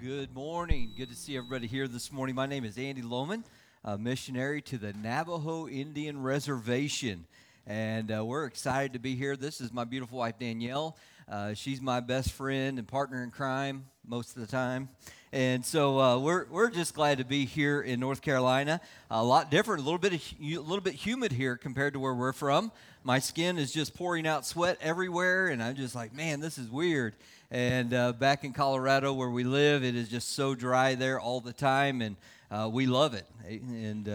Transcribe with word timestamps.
Good 0.00 0.32
morning. 0.32 0.92
Good 0.96 1.08
to 1.08 1.16
see 1.16 1.36
everybody 1.36 1.66
here 1.66 1.88
this 1.88 2.12
morning. 2.12 2.36
My 2.36 2.46
name 2.46 2.64
is 2.64 2.78
Andy 2.78 3.02
Lahmann, 3.02 3.42
a 3.84 3.98
missionary 3.98 4.62
to 4.62 4.78
the 4.78 4.92
Navajo 4.92 5.66
Indian 5.66 6.22
Reservation. 6.22 7.26
And 7.66 8.12
uh, 8.12 8.24
we're 8.24 8.44
excited 8.44 8.92
to 8.92 9.00
be 9.00 9.16
here. 9.16 9.34
This 9.34 9.60
is 9.60 9.72
my 9.72 9.82
beautiful 9.82 10.18
wife, 10.18 10.38
Danielle. 10.38 10.96
Uh, 11.28 11.54
she's 11.54 11.80
my 11.80 11.98
best 11.98 12.30
friend 12.30 12.78
and 12.78 12.86
partner 12.86 13.24
in 13.24 13.32
crime 13.32 13.86
most 14.08 14.36
of 14.36 14.40
the 14.40 14.48
time. 14.48 14.88
And 15.32 15.64
so 15.64 16.00
uh, 16.00 16.18
we're, 16.18 16.46
we're 16.46 16.70
just 16.70 16.94
glad 16.94 17.18
to 17.18 17.24
be 17.24 17.44
here 17.44 17.82
in 17.82 18.00
North 18.00 18.22
Carolina. 18.22 18.80
A 19.10 19.22
lot 19.22 19.50
different, 19.50 19.82
a 19.82 19.84
little 19.84 19.98
bit, 19.98 20.14
a 20.14 20.58
little 20.58 20.80
bit 20.80 20.94
humid 20.94 21.32
here 21.32 21.56
compared 21.56 21.92
to 21.92 22.00
where 22.00 22.14
we're 22.14 22.32
from. 22.32 22.72
My 23.04 23.18
skin 23.18 23.58
is 23.58 23.70
just 23.70 23.94
pouring 23.94 24.26
out 24.26 24.46
sweat 24.46 24.78
everywhere, 24.80 25.48
and 25.48 25.62
I'm 25.62 25.76
just 25.76 25.94
like, 25.94 26.14
man, 26.14 26.40
this 26.40 26.56
is 26.56 26.70
weird. 26.70 27.14
And 27.50 27.92
uh, 27.92 28.12
back 28.14 28.44
in 28.44 28.54
Colorado, 28.54 29.12
where 29.12 29.30
we 29.30 29.44
live, 29.44 29.84
it 29.84 29.94
is 29.94 30.08
just 30.08 30.30
so 30.34 30.54
dry 30.54 30.94
there 30.94 31.20
all 31.20 31.40
the 31.40 31.52
time, 31.52 32.00
and 32.00 32.16
uh, 32.50 32.70
we 32.72 32.86
love 32.86 33.12
it. 33.12 33.26
And 33.46 34.08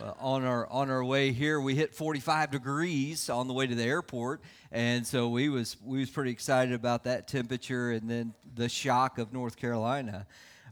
uh, 0.00 0.12
on 0.18 0.44
our 0.44 0.66
on 0.68 0.90
our 0.90 1.04
way 1.04 1.32
here, 1.32 1.60
we 1.60 1.74
hit 1.74 1.94
45 1.94 2.50
degrees 2.50 3.30
on 3.30 3.48
the 3.48 3.54
way 3.54 3.66
to 3.66 3.74
the 3.74 3.84
airport, 3.84 4.40
and 4.72 5.06
so 5.06 5.28
we 5.28 5.48
was 5.48 5.76
we 5.84 6.00
was 6.00 6.10
pretty 6.10 6.30
excited 6.30 6.74
about 6.74 7.04
that 7.04 7.28
temperature, 7.28 7.92
and 7.92 8.10
then 8.10 8.34
the 8.54 8.68
shock 8.68 9.18
of 9.18 9.32
North 9.32 9.56
Carolina. 9.56 10.26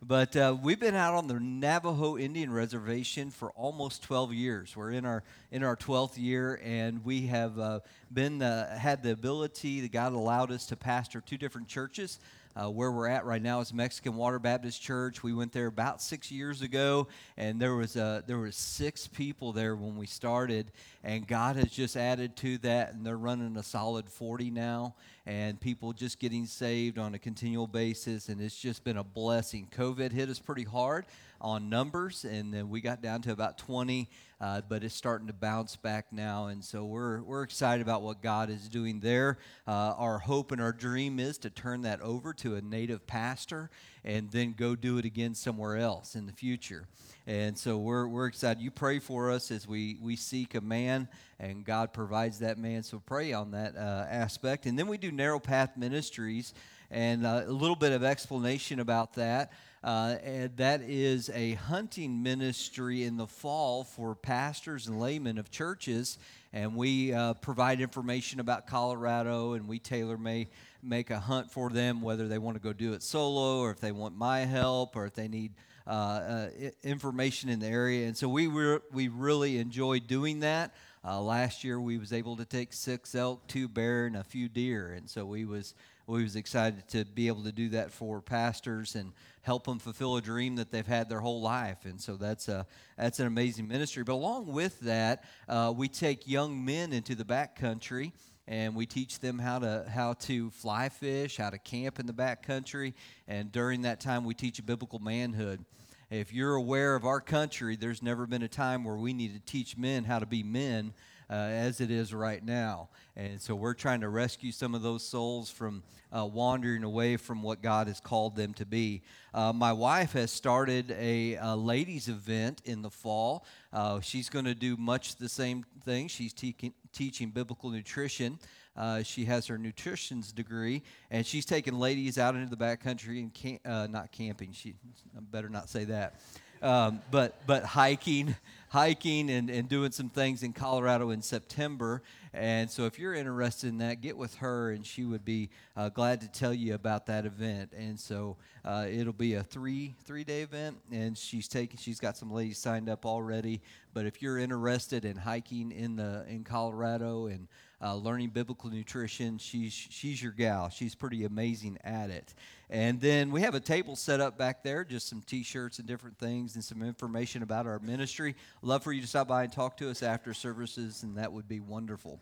But 0.05 0.37
uh, 0.37 0.57
we've 0.61 0.81
been 0.81 0.97
out 0.97 1.15
on 1.15 1.29
the 1.29 1.39
Navajo 1.39 2.19
Indian 2.19 2.53
Reservation 2.53 3.31
for 3.31 3.53
almost 3.53 4.03
12 4.03 4.33
years. 4.33 4.77
We're 4.77 4.91
in 4.91 5.05
our 5.07 5.23
in 5.53 5.63
our 5.63 5.77
12th 5.77 6.19
year, 6.19 6.61
and 6.65 7.05
we 7.05 7.29
have 7.29 7.57
uh, 7.59 7.81
been 8.13 8.41
had 8.41 9.05
the 9.05 9.13
ability. 9.13 9.83
that 9.83 9.93
God 9.93 10.13
allowed 10.13 10.51
us 10.51 10.67
to 10.67 10.77
pastor 10.77 11.21
two 11.21 11.39
different 11.39 11.69
churches. 11.69 12.19
Uh, 12.55 12.71
where 12.71 12.93
we're 12.93 13.09
at 13.09 13.25
right 13.25 13.41
now 13.41 13.61
is 13.61 13.73
Mexican 13.73 14.15
Water 14.15 14.39
Baptist 14.39 14.83
Church. 14.83 15.23
We 15.23 15.33
went 15.33 15.53
there 15.53 15.69
about 15.69 16.03
six 16.03 16.31
years 16.31 16.61
ago, 16.61 17.09
and 17.39 17.59
there 17.59 17.75
was 17.75 17.97
uh, 17.97 18.21
there 18.27 18.39
was 18.39 18.57
six 18.57 19.07
people 19.07 19.53
there 19.53 19.75
when 19.75 19.97
we 19.97 20.07
started, 20.07 20.71
and 21.03 21.27
God 21.27 21.57
has 21.57 21.71
just 21.71 21.97
added 21.97 22.37
to 22.37 22.59
that, 22.59 22.93
and 22.93 23.07
they're 23.07 23.17
running 23.17 23.57
a 23.57 23.63
solid 23.63 24.07
40 24.07 24.51
now, 24.51 24.95
and 25.25 25.59
people 25.59 25.95
just 25.95 26.19
getting 26.19 26.45
saved 26.45 26.99
on 26.99 27.15
a 27.15 27.19
continual 27.19 27.67
basis, 27.67 28.29
and 28.29 28.39
it's 28.39 28.59
just 28.59 28.85
been 28.85 28.99
a 28.99 29.05
blessing. 29.05 29.67
COVID 29.75 30.13
hit 30.13 30.29
us 30.29 30.39
pretty 30.39 30.65
hard 30.65 31.07
on 31.43 31.69
numbers, 31.69 32.25
and 32.25 32.55
then 32.55 32.71
we 32.71 32.81
got 32.81 33.03
down 33.03 33.21
to 33.23 33.33
about 33.33 33.59
20, 33.59 34.09
uh, 34.41 34.63
but 34.69 34.83
it's 34.83 34.95
starting 34.95 35.27
to 35.27 35.33
bounce 35.33 35.77
back 35.77 36.07
now, 36.13 36.47
and 36.47 36.65
so 36.65 36.85
we're 36.85 37.21
we're 37.23 37.43
excited 37.43 37.83
about 37.83 38.03
what 38.03 38.23
God 38.23 38.49
is 38.49 38.69
doing 38.69 39.01
there. 39.01 39.39
Uh, 39.67 39.95
our 39.99 40.19
hope 40.19 40.53
and 40.53 40.61
our 40.63 40.73
dream 40.73 41.19
is 41.21 41.37
to 41.39 41.51
turn 41.51 41.83
that 41.83 42.01
over 42.01 42.33
to 42.33 42.55
a 42.55 42.63
native 42.63 43.07
pastor, 43.07 43.71
and 44.05 44.31
then 44.31 44.55
go 44.57 44.75
do 44.75 44.97
it 44.99 45.05
again 45.05 45.35
somewhere 45.35 45.77
else 45.77 46.15
in 46.15 46.27
the 46.27 46.33
future. 46.33 46.87
And 47.27 47.57
so 47.57 47.79
we're, 47.79 48.09
we're 48.09 48.27
excited. 48.27 48.61
You 48.61 48.73
pray 48.73 48.99
for 48.99 49.31
us 49.31 49.53
as 49.53 49.69
we, 49.69 49.97
we 50.01 50.17
seek 50.17 50.57
a 50.57 50.61
man, 50.61 51.09
and 51.39 51.65
God 51.65 51.93
provides 51.93 52.41
that 52.41 52.59
man. 52.59 52.83
So 52.83 53.01
pray 53.05 53.33
on 53.33 53.53
that 53.53 53.77
uh, 53.77 54.07
aspect. 54.11 54.67
And 54.67 54.77
then 54.77 54.89
we 54.89 54.99
do 54.99 55.13
Narrow 55.13 55.39
Path 55.39 55.77
Ministries, 55.77 56.53
and 56.91 57.25
uh, 57.25 57.45
a 57.47 57.53
little 57.53 57.77
bit 57.77 57.93
of 57.93 58.03
explanation 58.03 58.81
about 58.81 59.15
that. 59.15 59.53
Uh, 59.85 60.17
and 60.23 60.57
that 60.57 60.81
is 60.83 61.29
a 61.35 61.55
hunting 61.55 62.23
ministry 62.23 63.03
in 63.03 63.17
the 63.17 63.27
fall 63.27 63.83
for 63.83 64.15
pastors 64.15 64.87
and 64.87 65.01
laymen 65.01 65.39
of 65.39 65.51
churches. 65.51 66.19
And 66.53 66.77
we 66.77 67.13
uh, 67.13 67.35
provide 67.35 67.81
information 67.81 68.39
about 68.39 68.67
Colorado, 68.69 69.55
and 69.55 69.67
we 69.67 69.81
tailor 69.81 70.17
may 70.17 70.49
make 70.83 71.11
a 71.11 71.19
hunt 71.19 71.51
for 71.51 71.71
them, 71.71 72.01
whether 72.01 72.29
they 72.29 72.39
want 72.39 72.57
to 72.57 72.63
go 72.63 72.73
do 72.73 72.93
it 72.93 73.03
solo, 73.03 73.59
or 73.61 73.71
if 73.71 73.81
they 73.81 73.93
want 73.93 74.17
my 74.17 74.41
help, 74.41 74.95
or 74.95 75.07
if 75.07 75.15
they 75.15 75.29
need 75.29 75.53
uh, 75.85 75.91
uh 75.91 76.49
information 76.85 77.49
in 77.49 77.59
the 77.59 77.67
area. 77.67 78.07
And 78.07 78.17
so 78.17 78.29
we 78.29 78.47
re- 78.47 78.79
we 78.93 79.09
really 79.09 79.59
enjoy 79.59 79.99
doing 79.99 80.41
that. 80.41 80.75
Uh, 81.05 81.21
last 81.21 81.65
year 81.65 81.81
we 81.81 81.99
was 81.99 82.13
able 82.13 82.37
to 82.37 82.45
take 82.45 82.73
six 82.73 83.17
elk, 83.17 83.49
two 83.49 83.67
bear, 83.67 84.07
and 84.07 84.17
a 84.17 84.23
few 84.23 84.49
deer, 84.49 84.93
and 84.93 85.11
so 85.11 85.25
we 85.25 85.45
was 85.45 85.75
we 86.07 86.23
was 86.23 86.37
excited 86.37 86.89
to 86.89 87.05
be 87.05 87.29
able 87.29 87.45
to 87.45 87.53
do 87.53 87.71
that 87.71 87.93
for 87.93 88.21
pastors 88.21 88.95
and 88.95 89.13
help 89.43 89.65
them 89.65 89.79
fulfill 89.79 90.17
a 90.17 90.23
dream 90.23 90.57
that 90.57 90.71
they've 90.71 90.87
had 90.87 91.09
their 91.09 91.21
whole 91.21 91.41
life. 91.41 91.85
And 91.85 92.01
so 92.01 92.17
that's 92.17 92.49
a 92.49 92.67
that's 92.97 93.21
an 93.21 93.27
amazing 93.27 93.69
ministry. 93.69 94.03
But 94.03 94.15
along 94.15 94.47
with 94.47 94.79
that, 94.81 95.25
uh, 95.49 95.73
we 95.77 95.89
take 95.89 96.29
young 96.29 96.65
men 96.65 96.93
into 96.93 97.15
the 97.15 97.25
back 97.25 97.57
country 97.57 98.13
and 98.49 98.75
we 98.75 98.87
teach 98.87 99.21
them 99.21 99.39
how 99.39 99.61
to 99.61 99.85
how 99.89 100.15
to 100.15 100.51
fly 100.51 100.89
fish, 100.89 101.37
how 101.37 101.51
to 101.51 101.59
camp 101.59 102.01
in 102.01 102.07
the 102.07 102.13
back 102.13 102.43
country, 102.43 102.95
and 103.29 103.53
during 103.53 103.83
that 103.83 104.01
time 104.01 104.25
we 104.25 104.35
teach 104.35 104.65
biblical 104.67 104.99
manhood. 104.99 105.65
If 106.11 106.33
you're 106.33 106.57
aware 106.57 106.95
of 106.95 107.07
our 107.07 107.21
country, 107.21 107.75
there's 107.75 108.03
never 108.03 108.27
been 108.27 108.43
a 108.43 108.49
time 108.49 108.85
where 108.85 108.97
we 108.97 109.15
need 109.15 109.33
to 109.33 109.41
teach 109.41 109.79
men 109.79 110.05
how 110.05 110.19
to 110.19 110.27
be 110.27 110.43
men 110.43 110.93
uh, 111.33 111.35
as 111.35 111.81
it 111.81 111.91
is 111.91 112.13
right 112.13 112.45
now. 112.45 112.91
And 113.17 113.41
so 113.41 113.55
we're 113.55 113.73
trying 113.73 114.03
to 114.03 114.11
rescue 114.11 114.53
some 114.53 114.75
of 114.75 114.83
those 114.83 115.03
souls 115.03 115.51
from 115.51 115.83
uh, 116.15 116.27
wandering 116.27 116.85
away 116.85 117.17
from 117.17 117.43
what 117.43 117.63
God 117.63 117.87
has 117.87 118.01
called 118.01 118.37
them 118.37 118.53
to 118.55 118.67
be. 118.67 119.01
Uh, 119.33 119.51
my 119.55 119.73
wife 119.73 120.13
has 120.13 120.31
started 120.31 120.95
a, 120.99 121.37
a, 121.37 121.57
ladies' 121.57 122.09
event 122.09 122.61
in 122.67 122.83
the 122.83 122.91
fall. 122.91 123.47
Uh, 123.73 124.01
she's 124.01 124.29
going 124.29 124.45
to 124.45 124.55
do 124.55 124.77
much 124.77 125.17
the 125.17 125.29
same 125.29 125.65
thing. 125.85 126.09
She's 126.09 126.35
te- 126.35 126.75
teaching 126.93 127.31
biblical 127.31 127.71
nutrition. 127.71 128.39
Uh, 128.77 129.03
she 129.03 129.25
has 129.25 129.47
her 129.47 129.57
nutrition's 129.57 130.33
degree, 130.33 130.83
and 131.11 131.27
she's 131.27 131.47
taking 131.47 131.79
ladies 131.79 132.19
out 132.19 132.35
into 132.35 132.55
the 132.55 132.63
backcountry 132.63 133.21
and 133.21 133.33
camp, 133.33 133.61
uh, 133.67 133.87
not 133.91 134.13
camping. 134.13 134.53
She 134.53 134.75
I 135.17 135.21
better 135.21 135.49
not 135.49 135.69
say 135.69 135.85
that, 135.85 136.21
um, 136.63 137.01
but 137.11 137.47
but 137.47 137.65
hiking 137.65 138.37
hiking 138.73 139.29
and, 139.29 139.51
and 139.51 139.69
doing 139.69 139.93
some 139.93 140.09
things 140.09 140.43
in 140.43 140.55
Colorado 140.55 141.11
in 141.11 141.21
September. 141.21 142.03
And 142.33 142.71
so, 142.71 142.87
if 142.87 142.99
you're 142.99 143.13
interested 143.13 143.69
in 143.69 143.79
that, 143.79 144.01
get 144.01 144.17
with 144.17 144.37
her, 144.37 144.71
and 144.71 144.87
she 144.87 145.05
would 145.05 145.27
be 145.27 145.51
uh, 145.77 145.91
glad 145.91 146.23
to 146.23 146.29
tell 146.29 146.55
you 146.55 146.75
about 146.75 147.05
that 147.07 147.27
event. 147.27 147.73
And 147.77 148.01
so, 148.01 148.39
uh, 148.65 148.87
it'll 148.89 149.13
be 149.13 149.35
a 149.35 149.43
three 149.43 149.95
three 150.05 150.25
day 150.25 150.41
event, 150.41 150.79
and 150.91 151.19
she's 151.19 151.49
taking 151.49 151.77
she's 151.77 152.01
got 152.01 152.17
some 152.17 152.33
ladies 152.33 152.57
signed 152.57 152.89
up 152.89 153.05
already. 153.05 153.61
But 153.93 154.07
if 154.07 154.23
you're 154.23 154.39
interested 154.39 155.05
in 155.05 155.17
hiking 155.17 155.71
in 155.73 155.97
the 155.97 156.25
in 156.27 156.43
Colorado 156.43 157.27
and 157.27 157.49
uh, 157.83 157.97
learning 157.97 158.29
biblical 158.29 158.71
nutrition. 158.71 159.39
She's, 159.39 159.73
she's 159.73 160.23
your 160.23 160.33
gal. 160.33 160.71
She's 160.71 160.95
pretty 160.95 161.25
amazing 161.25 161.79
at 161.83 162.11
it. 162.11 162.33
And 162.71 163.01
then 163.01 163.33
we 163.33 163.43
have 163.43 163.55
a 163.55 163.61
table 163.61 163.97
set 163.97 164.21
up 164.21 164.39
back 164.39 164.63
there, 164.63 164.85
just 164.85 165.09
some 165.09 165.21
t 165.21 165.43
shirts 165.43 165.79
and 165.79 165.87
different 165.87 166.17
things, 166.17 166.55
and 166.55 166.65
some 166.65 166.83
information 166.83 167.43
about 167.43 167.67
our 167.67 167.81
ministry. 167.81 168.37
Love 168.63 168.85
for 168.85 168.93
you 168.93 169.03
to 169.03 169.07
stop 169.07 169.29
by 169.29 169.43
and 169.43 169.53
talk 169.53 169.77
to 169.79 169.91
us 169.91 170.03
after 170.03 170.33
services, 170.33 171.03
and 171.03 171.19
that 171.19 171.33
would 171.33 171.49
be 171.49 171.61
wonderful. 171.61 172.21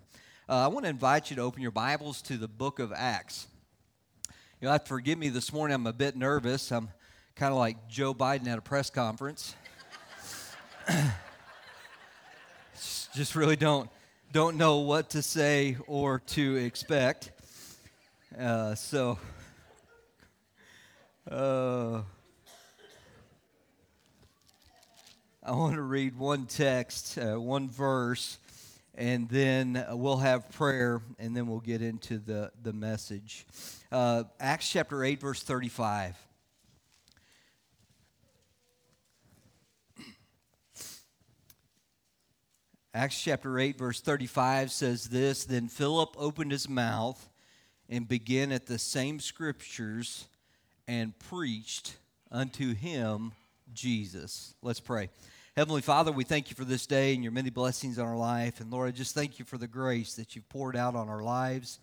Uh, 0.48 0.64
I 0.64 0.68
want 0.68 0.86
to 0.86 0.90
invite 0.90 1.30
you 1.30 1.36
to 1.36 1.42
open 1.42 1.62
your 1.62 1.70
Bibles 1.70 2.22
to 2.22 2.36
the 2.36 2.48
book 2.48 2.78
of 2.78 2.92
Acts. 2.92 3.46
You 4.60 4.66
know, 4.66 4.72
have 4.72 4.82
to 4.84 4.88
forgive 4.88 5.18
me 5.18 5.28
this 5.28 5.52
morning. 5.52 5.74
I'm 5.74 5.86
a 5.86 5.92
bit 5.92 6.16
nervous. 6.16 6.72
I'm 6.72 6.88
kind 7.36 7.52
of 7.52 7.58
like 7.58 7.88
Joe 7.88 8.12
Biden 8.12 8.48
at 8.48 8.58
a 8.58 8.62
press 8.62 8.90
conference. 8.90 9.54
just 13.14 13.36
really 13.36 13.56
don't 13.56 13.88
don't 14.32 14.56
know 14.56 14.78
what 14.78 15.10
to 15.10 15.22
say 15.22 15.76
or 15.88 16.20
to 16.20 16.56
expect. 16.56 17.32
Uh, 18.38 18.76
so, 18.76 19.18
uh, 21.28 22.02
I 25.42 25.50
want 25.52 25.74
to 25.74 25.82
read 25.82 26.16
one 26.16 26.46
text, 26.46 27.18
uh, 27.18 27.40
one 27.40 27.68
verse, 27.68 28.38
and 28.94 29.28
then 29.28 29.84
we'll 29.90 30.18
have 30.18 30.48
prayer, 30.52 31.02
and 31.18 31.36
then 31.36 31.48
we'll 31.48 31.58
get 31.58 31.82
into 31.82 32.18
the, 32.18 32.52
the 32.62 32.72
message. 32.72 33.46
Uh, 33.90 34.24
Acts 34.38 34.70
chapter 34.70 35.02
8, 35.02 35.20
verse 35.20 35.42
35. 35.42 36.16
Acts 42.92 43.22
chapter 43.22 43.56
8, 43.56 43.78
verse 43.78 44.00
35 44.00 44.72
says 44.72 45.10
this 45.10 45.44
Then 45.44 45.68
Philip 45.68 46.16
opened 46.18 46.50
his 46.50 46.68
mouth 46.68 47.28
and 47.88 48.08
began 48.08 48.50
at 48.50 48.66
the 48.66 48.80
same 48.80 49.20
scriptures 49.20 50.26
and 50.88 51.16
preached 51.20 51.96
unto 52.32 52.74
him 52.74 53.30
Jesus. 53.72 54.54
Let's 54.60 54.80
pray. 54.80 55.08
Heavenly 55.56 55.82
Father, 55.82 56.10
we 56.10 56.24
thank 56.24 56.50
you 56.50 56.56
for 56.56 56.64
this 56.64 56.84
day 56.84 57.14
and 57.14 57.22
your 57.22 57.30
many 57.30 57.50
blessings 57.50 57.96
on 57.96 58.08
our 58.08 58.16
life. 58.16 58.60
And 58.60 58.72
Lord, 58.72 58.88
I 58.88 58.90
just 58.90 59.14
thank 59.14 59.38
you 59.38 59.44
for 59.44 59.56
the 59.56 59.68
grace 59.68 60.14
that 60.14 60.34
you've 60.34 60.48
poured 60.48 60.74
out 60.74 60.96
on 60.96 61.08
our 61.08 61.22
lives. 61.22 61.78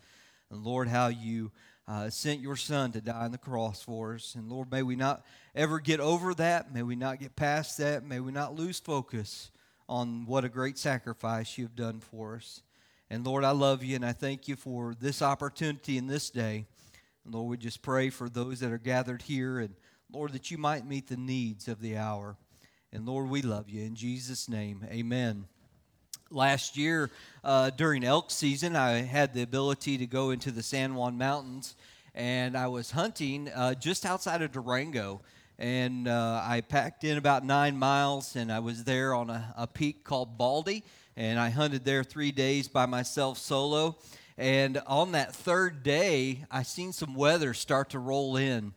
And 0.50 0.62
Lord, 0.62 0.88
how 0.88 1.08
you 1.08 1.52
uh, 1.86 2.10
sent 2.10 2.42
your 2.42 2.56
Son 2.56 2.92
to 2.92 3.00
die 3.00 3.24
on 3.24 3.32
the 3.32 3.38
cross 3.38 3.80
for 3.80 4.16
us. 4.16 4.34
And 4.34 4.50
Lord, 4.50 4.70
may 4.70 4.82
we 4.82 4.94
not 4.94 5.24
ever 5.54 5.80
get 5.80 6.00
over 6.00 6.34
that. 6.34 6.74
May 6.74 6.82
we 6.82 6.96
not 6.96 7.18
get 7.18 7.34
past 7.34 7.78
that. 7.78 8.04
May 8.04 8.20
we 8.20 8.30
not 8.30 8.54
lose 8.54 8.78
focus 8.78 9.50
on 9.88 10.26
what 10.26 10.44
a 10.44 10.48
great 10.48 10.78
sacrifice 10.78 11.56
you've 11.56 11.76
done 11.76 12.00
for 12.00 12.36
us. 12.36 12.62
And 13.10 13.24
Lord, 13.24 13.44
I 13.44 13.52
love 13.52 13.82
you 13.82 13.96
and 13.96 14.04
I 14.04 14.12
thank 14.12 14.48
you 14.48 14.56
for 14.56 14.94
this 15.00 15.22
opportunity 15.22 15.96
in 15.96 16.06
this 16.06 16.28
day. 16.28 16.66
And 17.24 17.34
Lord, 17.34 17.48
we 17.48 17.56
just 17.56 17.80
pray 17.80 18.10
for 18.10 18.28
those 18.28 18.60
that 18.60 18.70
are 18.70 18.78
gathered 18.78 19.22
here. 19.22 19.58
And 19.60 19.74
Lord, 20.12 20.32
that 20.32 20.50
you 20.50 20.58
might 20.58 20.86
meet 20.86 21.08
the 21.08 21.16
needs 21.16 21.68
of 21.68 21.80
the 21.80 21.96
hour. 21.96 22.36
And 22.92 23.06
Lord, 23.06 23.28
we 23.30 23.42
love 23.42 23.68
you. 23.68 23.82
In 23.82 23.94
Jesus' 23.94 24.48
name, 24.48 24.86
amen. 24.90 25.46
Last 26.30 26.76
year, 26.76 27.10
uh, 27.42 27.70
during 27.70 28.04
elk 28.04 28.30
season, 28.30 28.76
I 28.76 29.02
had 29.02 29.32
the 29.32 29.42
ability 29.42 29.96
to 29.98 30.06
go 30.06 30.30
into 30.30 30.50
the 30.50 30.62
San 30.62 30.94
Juan 30.94 31.16
Mountains, 31.16 31.74
and 32.14 32.56
I 32.56 32.66
was 32.66 32.90
hunting 32.90 33.48
uh, 33.48 33.74
just 33.74 34.04
outside 34.04 34.42
of 34.42 34.52
Durango. 34.52 35.22
And 35.58 36.06
uh, 36.06 36.40
I 36.44 36.60
packed 36.60 37.02
in 37.02 37.18
about 37.18 37.44
nine 37.44 37.76
miles, 37.76 38.36
and 38.36 38.52
I 38.52 38.60
was 38.60 38.84
there 38.84 39.12
on 39.12 39.28
a, 39.28 39.52
a 39.56 39.66
peak 39.66 40.04
called 40.04 40.38
Baldy, 40.38 40.84
and 41.16 41.36
I 41.40 41.50
hunted 41.50 41.84
there 41.84 42.04
three 42.04 42.30
days 42.30 42.68
by 42.68 42.86
myself 42.86 43.38
solo. 43.38 43.96
And 44.36 44.80
on 44.86 45.12
that 45.12 45.34
third 45.34 45.82
day, 45.82 46.44
I 46.48 46.62
seen 46.62 46.92
some 46.92 47.16
weather 47.16 47.54
start 47.54 47.90
to 47.90 47.98
roll 47.98 48.36
in. 48.36 48.72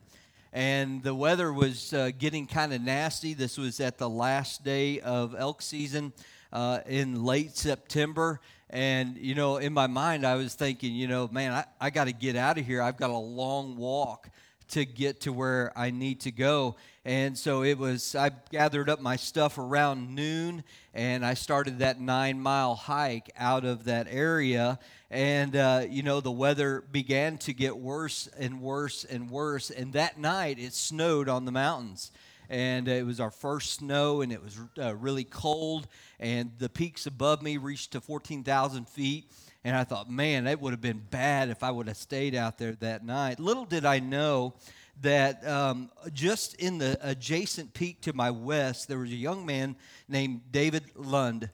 And 0.52 1.04
the 1.04 1.14
weather 1.14 1.52
was 1.52 1.92
uh, 1.92 2.10
getting 2.18 2.48
kind 2.48 2.74
of 2.74 2.82
nasty. 2.82 3.32
This 3.32 3.56
was 3.56 3.78
at 3.78 3.98
the 3.98 4.10
last 4.10 4.64
day 4.64 4.98
of 4.98 5.36
elk 5.38 5.62
season 5.62 6.12
uh, 6.52 6.80
in 6.86 7.24
late 7.24 7.56
September. 7.56 8.40
And, 8.70 9.16
you 9.18 9.36
know, 9.36 9.58
in 9.58 9.72
my 9.72 9.86
mind, 9.86 10.26
I 10.26 10.34
was 10.34 10.54
thinking, 10.54 10.96
you 10.96 11.06
know, 11.06 11.28
man, 11.30 11.52
I, 11.52 11.64
I 11.80 11.90
got 11.90 12.04
to 12.04 12.12
get 12.12 12.34
out 12.34 12.58
of 12.58 12.66
here. 12.66 12.82
I've 12.82 12.96
got 12.96 13.10
a 13.10 13.16
long 13.16 13.76
walk 13.76 14.30
to 14.72 14.84
get 14.86 15.20
to 15.20 15.32
where 15.32 15.72
I 15.76 15.90
need 15.90 16.20
to 16.20 16.30
go. 16.30 16.76
And 17.04 17.36
so 17.36 17.62
it 17.62 17.78
was, 17.78 18.14
I 18.14 18.30
gathered 18.50 18.88
up 18.88 19.00
my 19.00 19.16
stuff 19.16 19.58
around 19.58 20.14
noon 20.14 20.64
and 20.94 21.26
I 21.26 21.34
started 21.34 21.80
that 21.80 22.00
nine 22.00 22.40
mile 22.40 22.74
hike 22.74 23.30
out 23.36 23.64
of 23.64 23.84
that 23.84 24.06
area. 24.08 24.78
And, 25.10 25.56
uh, 25.56 25.84
you 25.88 26.02
know, 26.02 26.20
the 26.20 26.30
weather 26.30 26.84
began 26.90 27.38
to 27.38 27.52
get 27.52 27.76
worse 27.76 28.28
and 28.38 28.60
worse 28.62 29.04
and 29.04 29.30
worse. 29.30 29.70
And 29.70 29.92
that 29.92 30.18
night 30.18 30.58
it 30.58 30.72
snowed 30.72 31.28
on 31.28 31.44
the 31.44 31.52
mountains. 31.52 32.10
And 32.48 32.88
it 32.88 33.04
was 33.04 33.20
our 33.20 33.30
first 33.30 33.72
snow 33.72 34.20
and 34.22 34.32
it 34.32 34.42
was 34.42 34.58
uh, 34.78 34.94
really 34.94 35.24
cold. 35.24 35.86
And 36.18 36.52
the 36.58 36.68
peaks 36.68 37.06
above 37.06 37.42
me 37.42 37.58
reached 37.58 37.92
to 37.92 38.00
14,000 38.00 38.88
feet. 38.88 39.30
And 39.64 39.76
I 39.76 39.84
thought, 39.84 40.10
man, 40.10 40.44
that 40.44 40.60
would 40.60 40.72
have 40.72 40.80
been 40.80 41.02
bad 41.10 41.48
if 41.48 41.62
I 41.62 41.70
would 41.70 41.86
have 41.86 41.96
stayed 41.96 42.34
out 42.34 42.58
there 42.58 42.72
that 42.80 43.04
night. 43.04 43.38
Little 43.38 43.64
did 43.64 43.84
I 43.84 44.00
know 44.00 44.54
that 45.02 45.46
um, 45.46 45.90
just 46.12 46.54
in 46.56 46.78
the 46.78 46.98
adjacent 47.00 47.72
peak 47.72 48.00
to 48.02 48.12
my 48.12 48.30
west, 48.30 48.88
there 48.88 48.98
was 48.98 49.10
a 49.10 49.16
young 49.16 49.46
man 49.46 49.76
named 50.08 50.40
David 50.50 50.84
Lund. 50.96 51.48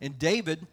And 0.00 0.18
David, 0.18 0.66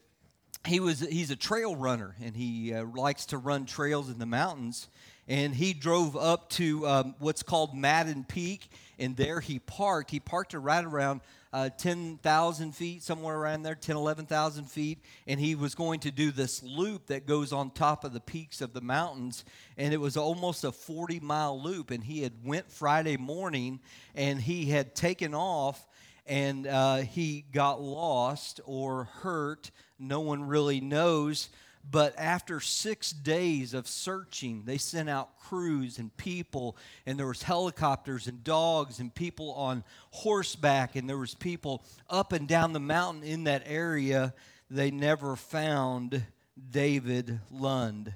he 0.65 0.79
was 0.79 0.99
he's 0.99 1.29
a 1.29 1.35
trail 1.35 1.75
runner, 1.75 2.15
and 2.23 2.35
he 2.35 2.73
uh, 2.73 2.85
likes 2.85 3.27
to 3.27 3.37
run 3.37 3.65
trails 3.65 4.09
in 4.09 4.17
the 4.17 4.25
mountains. 4.25 4.87
And 5.27 5.53
he 5.53 5.73
drove 5.73 6.17
up 6.17 6.49
to 6.51 6.87
um, 6.87 7.15
what's 7.19 7.43
called 7.43 7.75
Madden 7.75 8.25
Peak, 8.27 8.67
and 8.97 9.15
there 9.15 9.39
he 9.39 9.59
parked. 9.59 10.09
He 10.09 10.19
parked 10.19 10.55
right 10.55 10.83
around 10.83 11.21
uh, 11.51 11.69
10,000 11.69 12.75
feet, 12.75 13.01
somewhere 13.01 13.35
around 13.35 13.63
there, 13.63 13.75
10, 13.75 13.95
11,000 13.95 14.65
feet. 14.65 14.99
And 15.27 15.39
he 15.39 15.55
was 15.55 15.75
going 15.75 15.99
to 16.01 16.11
do 16.11 16.31
this 16.31 16.61
loop 16.63 17.07
that 17.07 17.25
goes 17.25 17.51
on 17.51 17.71
top 17.71 18.03
of 18.03 18.13
the 18.13 18.19
peaks 18.19 18.61
of 18.61 18.73
the 18.73 18.81
mountains. 18.81 19.43
And 19.77 19.93
it 19.93 19.97
was 19.97 20.15
almost 20.15 20.63
a 20.63 20.71
40 20.71 21.19
mile 21.19 21.61
loop. 21.61 21.91
And 21.91 22.03
he 22.03 22.21
had 22.21 22.33
went 22.43 22.71
Friday 22.71 23.17
morning 23.17 23.79
and 24.15 24.39
he 24.39 24.65
had 24.65 24.95
taken 24.95 25.33
off 25.33 25.87
and 26.29 26.67
uh, 26.67 26.97
he 26.97 27.43
got 27.51 27.81
lost 27.81 28.61
or 28.65 29.05
hurt. 29.05 29.71
No 29.97 30.19
one 30.19 30.43
really 30.43 30.79
knows. 30.79 31.49
But 31.91 32.13
after 32.17 32.59
six 32.59 33.11
days 33.11 33.73
of 33.73 33.87
searching, 33.87 34.63
they 34.65 34.77
sent 34.77 35.09
out 35.09 35.39
crews 35.39 35.97
and 35.97 36.15
people, 36.17 36.77
and 37.05 37.17
there 37.17 37.25
was 37.27 37.41
helicopters 37.41 38.27
and 38.27 38.43
dogs 38.43 38.99
and 38.99 39.13
people 39.13 39.53
on 39.53 39.83
horseback, 40.11 40.95
and 40.95 41.09
there 41.09 41.17
was 41.17 41.33
people 41.33 41.83
up 42.09 42.31
and 42.31 42.47
down 42.47 42.73
the 42.73 42.79
mountain 42.79 43.23
in 43.23 43.45
that 43.45 43.63
area. 43.65 44.33
They 44.69 44.91
never 44.91 45.35
found 45.35 46.23
David 46.69 47.39
Lund. 47.49 48.13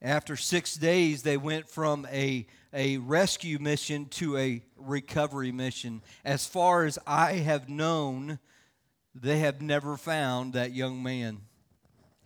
After 0.00 0.36
six 0.36 0.74
days, 0.74 1.22
they 1.22 1.36
went 1.36 1.68
from 1.68 2.06
a, 2.12 2.46
a 2.72 2.98
rescue 2.98 3.58
mission 3.58 4.06
to 4.10 4.36
a 4.36 4.62
recovery 4.76 5.50
mission. 5.50 6.02
As 6.24 6.46
far 6.46 6.84
as 6.84 6.98
I 7.06 7.32
have 7.32 7.68
known, 7.68 8.38
they 9.14 9.40
have 9.40 9.60
never 9.60 9.96
found 9.96 10.52
that 10.52 10.72
young 10.72 11.02
man. 11.02 11.40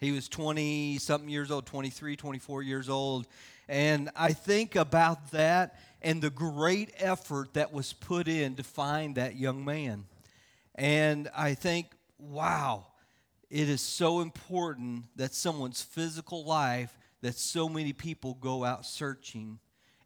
He 0.00 0.12
was 0.12 0.28
20 0.28 0.96
something 0.98 1.28
years 1.28 1.50
old, 1.50 1.66
23, 1.66 2.16
24 2.16 2.62
years 2.62 2.88
old. 2.88 3.26
And 3.68 4.10
I 4.16 4.32
think 4.32 4.74
about 4.74 5.30
that 5.32 5.78
and 6.00 6.22
the 6.22 6.30
great 6.30 6.90
effort 6.98 7.52
that 7.54 7.72
was 7.72 7.92
put 7.92 8.26
in 8.26 8.56
to 8.56 8.64
find 8.64 9.16
that 9.16 9.36
young 9.36 9.62
man. 9.62 10.06
And 10.74 11.28
I 11.36 11.52
think, 11.52 11.88
wow, 12.18 12.86
it 13.50 13.68
is 13.68 13.82
so 13.82 14.20
important 14.20 15.04
that 15.16 15.34
someone's 15.34 15.82
physical 15.82 16.44
life, 16.44 16.96
that 17.20 17.34
so 17.34 17.68
many 17.68 17.92
people 17.92 18.38
go 18.40 18.64
out 18.64 18.86
searching. 18.86 19.58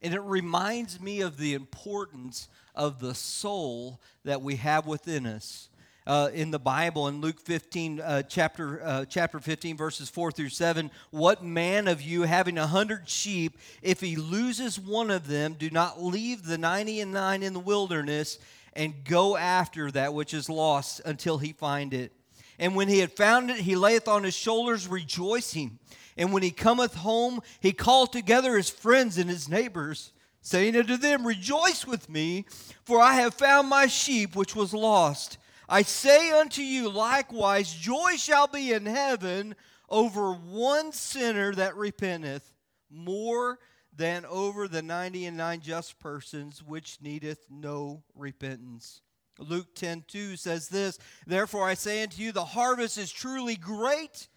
And 0.02 0.12
it 0.12 0.22
reminds 0.22 1.00
me 1.00 1.20
of 1.20 1.38
the 1.38 1.54
importance 1.54 2.48
of 2.74 2.98
the 2.98 3.14
soul 3.14 4.00
that 4.24 4.42
we 4.42 4.56
have 4.56 4.86
within 4.86 5.24
us 5.24 5.68
uh, 6.06 6.30
in 6.34 6.50
the 6.50 6.58
Bible 6.58 7.08
in 7.08 7.20
Luke 7.20 7.40
15, 7.40 8.00
uh, 8.00 8.22
chapter, 8.22 8.82
uh, 8.84 9.04
chapter 9.06 9.40
15, 9.40 9.76
verses 9.76 10.08
4 10.08 10.32
through 10.32 10.50
7. 10.50 10.90
What 11.10 11.42
man 11.42 11.88
of 11.88 12.02
you 12.02 12.22
having 12.22 12.58
a 12.58 12.66
hundred 12.66 13.08
sheep, 13.08 13.58
if 13.82 14.00
he 14.00 14.16
loses 14.16 14.78
one 14.78 15.10
of 15.10 15.28
them, 15.28 15.54
do 15.54 15.70
not 15.70 16.02
leave 16.02 16.44
the 16.44 16.58
ninety 16.58 17.00
and 17.00 17.12
nine 17.12 17.42
in 17.42 17.54
the 17.54 17.60
wilderness 17.60 18.38
and 18.74 19.04
go 19.04 19.36
after 19.36 19.90
that 19.92 20.12
which 20.12 20.34
is 20.34 20.50
lost 20.50 21.00
until 21.04 21.38
he 21.38 21.52
find 21.52 21.94
it? 21.94 22.12
And 22.58 22.76
when 22.76 22.88
he 22.88 22.98
had 22.98 23.12
found 23.12 23.50
it, 23.50 23.56
he 23.58 23.74
layeth 23.74 24.06
on 24.06 24.24
his 24.24 24.34
shoulders, 24.34 24.86
rejoicing. 24.86 25.78
And 26.16 26.32
when 26.32 26.42
he 26.42 26.50
cometh 26.50 26.94
home, 26.94 27.40
he 27.60 27.72
called 27.72 28.12
together 28.12 28.56
his 28.56 28.70
friends 28.70 29.18
and 29.18 29.28
his 29.28 29.48
neighbors, 29.48 30.12
saying 30.42 30.76
unto 30.76 30.96
them, 30.96 31.26
Rejoice 31.26 31.86
with 31.86 32.08
me, 32.08 32.44
for 32.84 33.00
I 33.00 33.14
have 33.14 33.34
found 33.34 33.68
my 33.68 33.86
sheep 33.86 34.36
which 34.36 34.54
was 34.54 34.72
lost. 34.72 35.38
I 35.68 35.82
say 35.82 36.30
unto 36.32 36.62
you, 36.62 36.90
likewise, 36.90 37.72
joy 37.72 38.16
shall 38.16 38.46
be 38.46 38.72
in 38.72 38.86
heaven 38.86 39.54
over 39.88 40.32
one 40.32 40.92
sinner 40.92 41.54
that 41.54 41.76
repenteth, 41.76 42.54
more 42.90 43.58
than 43.96 44.24
over 44.26 44.68
the 44.68 44.82
ninety 44.82 45.24
and 45.26 45.36
nine 45.36 45.60
just 45.60 45.98
persons 45.98 46.62
which 46.62 46.98
needeth 47.00 47.46
no 47.48 48.02
repentance. 48.14 49.00
Luke 49.38 49.74
10 49.74 50.04
2 50.06 50.36
says 50.36 50.68
this 50.68 50.98
Therefore 51.26 51.68
I 51.68 51.74
say 51.74 52.02
unto 52.02 52.22
you, 52.22 52.32
the 52.32 52.44
harvest 52.44 52.98
is 52.98 53.10
truly 53.10 53.56
great, 53.56 54.28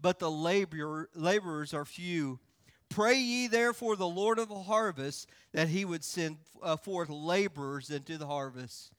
but 0.00 0.18
the 0.18 0.30
labor, 0.30 1.08
laborers 1.14 1.74
are 1.74 1.84
few. 1.84 2.38
Pray 2.88 3.16
ye 3.16 3.48
therefore 3.48 3.96
the 3.96 4.06
Lord 4.06 4.38
of 4.38 4.48
the 4.48 4.62
harvest 4.62 5.28
that 5.52 5.68
he 5.68 5.84
would 5.84 6.04
send 6.04 6.36
uh, 6.62 6.76
forth 6.76 7.08
laborers 7.08 7.90
into 7.90 8.18
the 8.18 8.26
harvest 8.26 8.93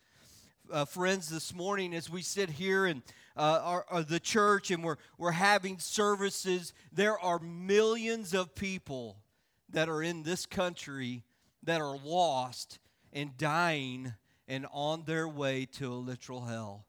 uh, 0.71 0.85
friends 0.85 1.29
this 1.29 1.53
morning 1.53 1.93
as 1.93 2.09
we 2.09 2.21
sit 2.21 2.49
here 2.49 2.85
in 2.85 3.03
uh, 3.37 3.59
our, 3.63 3.85
our, 3.89 4.03
the 4.03 4.19
church 4.19 4.71
and 4.71 4.83
we're, 4.83 4.97
we're 5.17 5.31
having 5.31 5.79
services. 5.79 6.73
There 6.91 7.19
are 7.19 7.39
millions 7.39 8.33
of 8.33 8.55
people 8.55 9.17
that 9.69 9.89
are 9.89 10.01
in 10.01 10.23
this 10.23 10.45
country 10.45 11.23
that 11.63 11.81
are 11.81 11.97
lost 11.97 12.79
and 13.11 13.37
dying 13.37 14.13
and 14.47 14.65
on 14.71 15.03
their 15.05 15.27
way 15.27 15.65
to 15.73 15.91
a 15.91 15.95
literal 15.95 16.45
hell. 16.45 16.85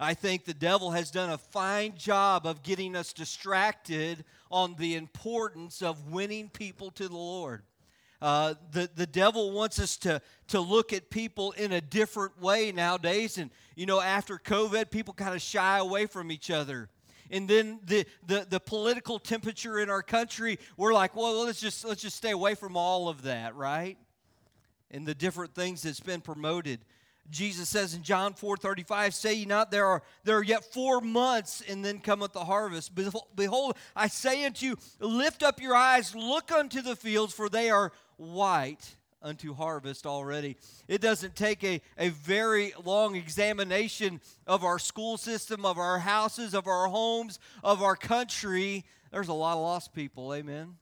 I 0.00 0.14
think 0.14 0.44
the 0.44 0.54
devil 0.54 0.92
has 0.92 1.10
done 1.10 1.30
a 1.30 1.38
fine 1.38 1.96
job 1.96 2.46
of 2.46 2.62
getting 2.62 2.94
us 2.94 3.12
distracted 3.12 4.24
on 4.50 4.76
the 4.78 4.94
importance 4.94 5.82
of 5.82 6.12
winning 6.12 6.48
people 6.48 6.90
to 6.92 7.08
the 7.08 7.16
Lord. 7.16 7.62
Uh, 8.20 8.54
the, 8.72 8.90
the 8.96 9.06
devil 9.06 9.52
wants 9.52 9.78
us 9.78 9.96
to, 9.98 10.20
to 10.48 10.60
look 10.60 10.92
at 10.92 11.08
people 11.08 11.52
in 11.52 11.72
a 11.72 11.80
different 11.80 12.40
way 12.40 12.72
nowadays. 12.72 13.38
And, 13.38 13.50
you 13.76 13.86
know, 13.86 14.00
after 14.00 14.38
COVID, 14.38 14.90
people 14.90 15.14
kind 15.14 15.34
of 15.34 15.42
shy 15.42 15.78
away 15.78 16.06
from 16.06 16.32
each 16.32 16.50
other. 16.50 16.88
And 17.30 17.46
then 17.46 17.80
the, 17.84 18.06
the, 18.26 18.46
the 18.48 18.60
political 18.60 19.18
temperature 19.18 19.78
in 19.78 19.90
our 19.90 20.02
country, 20.02 20.58
we're 20.76 20.94
like, 20.94 21.14
well, 21.14 21.44
let's 21.44 21.60
just, 21.60 21.84
let's 21.84 22.02
just 22.02 22.16
stay 22.16 22.30
away 22.30 22.54
from 22.54 22.76
all 22.76 23.08
of 23.08 23.22
that, 23.22 23.54
right? 23.54 23.98
And 24.90 25.06
the 25.06 25.14
different 25.14 25.54
things 25.54 25.82
that's 25.82 26.00
been 26.00 26.22
promoted. 26.22 26.80
Jesus 27.30 27.68
says 27.68 27.94
in 27.94 28.02
John 28.02 28.32
4 28.32 28.56
35, 28.56 29.14
Say 29.14 29.34
ye 29.34 29.44
not, 29.44 29.70
there 29.70 29.84
are, 29.84 30.02
there 30.24 30.38
are 30.38 30.42
yet 30.42 30.64
four 30.72 31.00
months, 31.02 31.62
and 31.68 31.84
then 31.84 31.98
cometh 31.98 32.32
the 32.32 32.44
harvest. 32.44 32.92
Behold, 33.36 33.76
I 33.94 34.08
say 34.08 34.46
unto 34.46 34.64
you, 34.64 34.76
lift 34.98 35.42
up 35.42 35.60
your 35.60 35.74
eyes, 35.74 36.14
look 36.14 36.50
unto 36.50 36.80
the 36.80 36.96
fields, 36.96 37.34
for 37.34 37.50
they 37.50 37.68
are 37.68 37.92
white 38.18 38.96
unto 39.22 39.54
harvest 39.54 40.06
already. 40.06 40.56
It 40.86 41.00
doesn't 41.00 41.34
take 41.34 41.64
a, 41.64 41.80
a 41.96 42.10
very 42.10 42.72
long 42.84 43.16
examination 43.16 44.20
of 44.46 44.64
our 44.64 44.78
school 44.78 45.16
system, 45.16 45.64
of 45.64 45.78
our 45.78 45.98
houses, 45.98 46.54
of 46.54 46.66
our 46.66 46.88
homes, 46.88 47.38
of 47.64 47.82
our 47.82 47.96
country. 47.96 48.84
There's 49.10 49.28
a 49.28 49.32
lot 49.32 49.54
of 49.54 49.62
lost 49.62 49.92
people, 49.92 50.34
amen. 50.34 50.76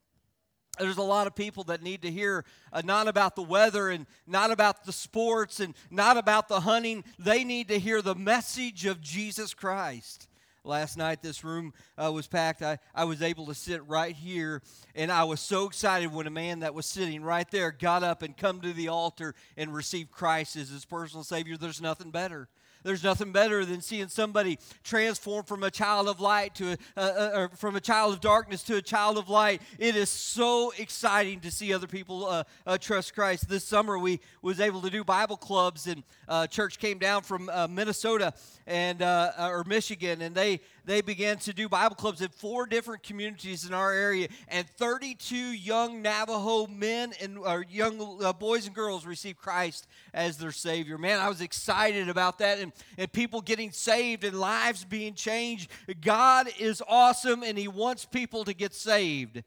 there's 0.78 0.98
a 0.98 1.02
lot 1.02 1.26
of 1.26 1.34
people 1.34 1.64
that 1.64 1.82
need 1.82 2.02
to 2.02 2.10
hear 2.10 2.44
uh, 2.72 2.82
not 2.84 3.08
about 3.08 3.36
the 3.36 3.42
weather 3.42 3.88
and 3.88 4.06
not 4.26 4.50
about 4.50 4.84
the 4.84 4.92
sports 4.92 5.60
and 5.60 5.74
not 5.90 6.18
about 6.18 6.48
the 6.48 6.60
hunting. 6.60 7.04
They 7.18 7.44
need 7.44 7.68
to 7.68 7.78
hear 7.78 8.02
the 8.02 8.14
message 8.14 8.84
of 8.84 9.00
Jesus 9.00 9.54
Christ. 9.54 10.28
Last 10.66 10.96
night, 10.96 11.22
this 11.22 11.44
room 11.44 11.72
uh, 11.96 12.10
was 12.10 12.26
packed. 12.26 12.60
I, 12.60 12.78
I 12.92 13.04
was 13.04 13.22
able 13.22 13.46
to 13.46 13.54
sit 13.54 13.86
right 13.86 14.14
here, 14.14 14.62
and 14.96 15.12
I 15.12 15.22
was 15.22 15.38
so 15.38 15.66
excited 15.66 16.12
when 16.12 16.26
a 16.26 16.30
man 16.30 16.60
that 16.60 16.74
was 16.74 16.86
sitting 16.86 17.22
right 17.22 17.48
there 17.52 17.70
got 17.70 18.02
up 18.02 18.22
and 18.22 18.36
come 18.36 18.60
to 18.62 18.72
the 18.72 18.88
altar 18.88 19.36
and 19.56 19.72
received 19.72 20.10
Christ 20.10 20.56
as 20.56 20.68
his 20.68 20.84
personal 20.84 21.22
Savior. 21.22 21.56
There's 21.56 21.80
nothing 21.80 22.10
better. 22.10 22.48
There's 22.86 23.02
nothing 23.02 23.32
better 23.32 23.64
than 23.64 23.80
seeing 23.80 24.06
somebody 24.06 24.60
transform 24.84 25.44
from 25.44 25.64
a 25.64 25.72
child 25.72 26.06
of 26.08 26.20
light 26.20 26.54
to 26.54 26.76
a, 26.96 27.48
from 27.56 27.74
a 27.74 27.80
child 27.80 28.14
of 28.14 28.20
darkness 28.20 28.62
to 28.62 28.76
a 28.76 28.82
child 28.82 29.18
of 29.18 29.28
light. 29.28 29.60
It 29.80 29.96
is 29.96 30.08
so 30.08 30.72
exciting 30.78 31.40
to 31.40 31.50
see 31.50 31.74
other 31.74 31.88
people 31.88 32.26
uh, 32.26 32.44
uh, 32.64 32.78
trust 32.78 33.12
Christ. 33.12 33.48
This 33.48 33.64
summer 33.64 33.98
we 33.98 34.20
was 34.40 34.60
able 34.60 34.80
to 34.82 34.90
do 34.90 35.02
Bible 35.02 35.36
clubs, 35.36 35.88
and 35.88 36.04
uh, 36.28 36.46
church 36.46 36.78
came 36.78 36.98
down 36.98 37.22
from 37.22 37.48
uh, 37.48 37.66
Minnesota 37.66 38.32
and 38.68 39.02
uh, 39.02 39.32
or 39.36 39.64
Michigan, 39.64 40.22
and 40.22 40.32
they 40.32 40.60
they 40.86 41.00
began 41.00 41.36
to 41.38 41.52
do 41.52 41.68
Bible 41.68 41.96
clubs 41.96 42.20
in 42.20 42.28
four 42.28 42.64
different 42.64 43.02
communities 43.02 43.66
in 43.66 43.74
our 43.74 43.92
area, 43.92 44.28
and 44.46 44.68
32 44.78 45.36
young 45.36 46.00
Navajo 46.00 46.68
men 46.68 47.12
and 47.20 47.38
or 47.38 47.66
young 47.68 48.22
uh, 48.22 48.32
boys 48.32 48.66
and 48.66 48.74
girls 48.74 49.04
received 49.04 49.36
Christ 49.36 49.88
as 50.14 50.38
their 50.38 50.52
Savior. 50.52 50.96
Man, 50.96 51.18
I 51.18 51.28
was 51.28 51.40
excited 51.40 52.08
about 52.08 52.38
that, 52.38 52.60
and, 52.60 52.72
and 52.96 53.12
people 53.12 53.40
getting 53.40 53.72
saved 53.72 54.22
and 54.22 54.38
lives 54.38 54.84
being 54.84 55.14
changed. 55.14 55.70
God 56.00 56.48
is 56.56 56.80
awesome, 56.86 57.42
and 57.42 57.58
He 57.58 57.66
wants 57.66 58.04
people 58.04 58.44
to 58.44 58.54
get 58.54 58.72
saved. 58.72 59.42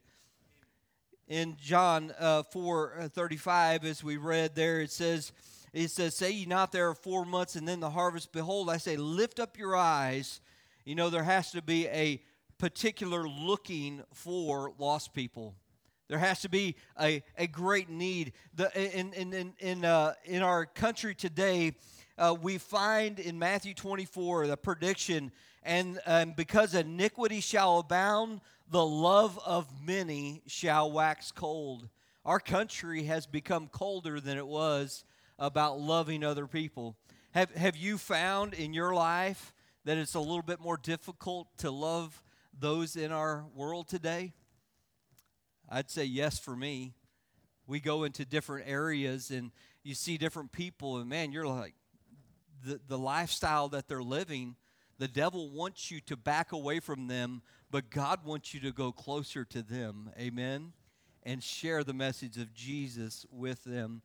In 1.29 1.55
John 1.61 2.11
uh, 2.19 2.43
4 2.43 2.93
uh, 2.99 3.07
35, 3.07 3.85
as 3.85 4.03
we 4.03 4.17
read 4.17 4.55
there, 4.55 4.81
it 4.81 4.91
says, 4.91 5.31
it 5.71 5.89
says, 5.91 6.15
Say 6.15 6.31
ye 6.31 6.45
not 6.45 6.73
there 6.73 6.89
are 6.89 6.95
four 6.95 7.23
months 7.23 7.55
and 7.55 7.65
then 7.65 7.79
the 7.79 7.91
harvest. 7.91 8.33
Behold, 8.33 8.69
I 8.69 8.77
say, 8.77 8.97
lift 8.97 9.39
up 9.39 9.57
your 9.57 9.75
eyes 9.75 10.41
you 10.89 10.95
know, 10.95 11.11
there 11.11 11.21
has 11.21 11.51
to 11.51 11.61
be 11.61 11.87
a 11.89 12.19
particular 12.57 13.29
looking 13.29 14.01
for 14.11 14.73
lost 14.79 15.13
people. 15.13 15.53
There 16.07 16.17
has 16.17 16.41
to 16.41 16.49
be 16.49 16.77
a, 16.99 17.21
a 17.37 17.45
great 17.45 17.91
need. 17.91 18.33
The, 18.55 18.97
in, 18.97 19.13
in, 19.13 19.31
in, 19.31 19.53
in, 19.59 19.85
uh, 19.85 20.13
in 20.25 20.41
our 20.41 20.65
country 20.65 21.13
today, 21.13 21.73
uh, 22.17 22.35
we 22.41 22.57
find 22.57 23.19
in 23.19 23.37
Matthew 23.37 23.75
24 23.75 24.47
the 24.47 24.57
prediction, 24.57 25.31
and 25.61 25.99
um, 26.07 26.33
because 26.35 26.73
iniquity 26.73 27.39
shall 27.39 27.77
abound, 27.77 28.41
the 28.71 28.83
love 28.83 29.39
of 29.45 29.67
many 29.85 30.41
shall 30.47 30.91
wax 30.91 31.31
cold. 31.31 31.87
Our 32.25 32.39
country 32.39 33.03
has 33.03 33.27
become 33.27 33.67
colder 33.67 34.19
than 34.19 34.39
it 34.39 34.47
was 34.47 35.03
about 35.37 35.79
loving 35.79 36.23
other 36.23 36.47
people. 36.47 36.95
Have, 37.33 37.53
have 37.53 37.77
you 37.77 37.99
found 37.99 38.55
in 38.55 38.73
your 38.73 38.95
life 38.95 39.53
that 39.85 39.97
it's 39.97 40.15
a 40.15 40.19
little 40.19 40.41
bit 40.41 40.59
more 40.59 40.77
difficult 40.77 41.47
to 41.59 41.71
love 41.71 42.23
those 42.57 42.95
in 42.95 43.11
our 43.11 43.45
world 43.55 43.87
today? 43.87 44.33
I'd 45.69 45.89
say 45.89 46.05
yes 46.05 46.39
for 46.39 46.55
me. 46.55 46.93
We 47.67 47.79
go 47.79 48.03
into 48.03 48.25
different 48.25 48.67
areas 48.67 49.29
and 49.29 49.51
you 49.83 49.95
see 49.95 50.17
different 50.17 50.51
people, 50.51 50.97
and 50.97 51.09
man, 51.09 51.31
you're 51.31 51.47
like, 51.47 51.73
the, 52.65 52.79
the 52.87 52.97
lifestyle 52.97 53.69
that 53.69 53.87
they're 53.87 54.03
living, 54.03 54.55
the 54.97 55.07
devil 55.07 55.49
wants 55.49 55.89
you 55.89 56.01
to 56.01 56.17
back 56.17 56.51
away 56.51 56.79
from 56.79 57.07
them, 57.07 57.41
but 57.71 57.89
God 57.89 58.25
wants 58.25 58.53
you 58.53 58.59
to 58.61 58.71
go 58.71 58.91
closer 58.91 59.45
to 59.45 59.61
them. 59.61 60.11
Amen? 60.19 60.73
And 61.23 61.41
share 61.43 61.83
the 61.83 61.93
message 61.93 62.37
of 62.37 62.53
Jesus 62.53 63.25
with 63.31 63.63
them. 63.63 64.01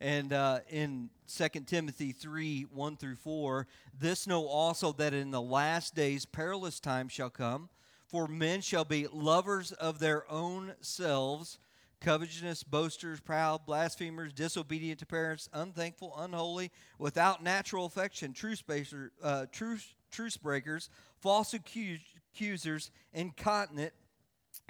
And 0.00 0.32
uh, 0.32 0.60
in 0.68 1.10
2 1.34 1.48
Timothy 1.66 2.12
3 2.12 2.66
1 2.72 2.96
through 2.96 3.16
4, 3.16 3.66
this 3.98 4.26
know 4.26 4.46
also 4.46 4.92
that 4.92 5.14
in 5.14 5.30
the 5.30 5.40
last 5.40 5.94
days 5.94 6.26
perilous 6.26 6.80
times 6.80 7.12
shall 7.12 7.30
come, 7.30 7.68
for 8.06 8.28
men 8.28 8.60
shall 8.60 8.84
be 8.84 9.06
lovers 9.12 9.72
of 9.72 9.98
their 9.98 10.30
own 10.30 10.74
selves, 10.80 11.58
covetous, 12.00 12.62
boasters, 12.62 13.20
proud, 13.20 13.64
blasphemers, 13.64 14.32
disobedient 14.32 15.00
to 15.00 15.06
parents, 15.06 15.48
unthankful, 15.52 16.14
unholy, 16.18 16.70
without 16.98 17.42
natural 17.42 17.86
affection, 17.86 18.32
truce, 18.32 18.60
baser, 18.60 19.12
uh, 19.22 19.46
truce, 19.50 19.94
truce 20.10 20.36
breakers, 20.36 20.90
false 21.20 21.54
accusers, 21.54 22.90
incontinent, 23.14 23.92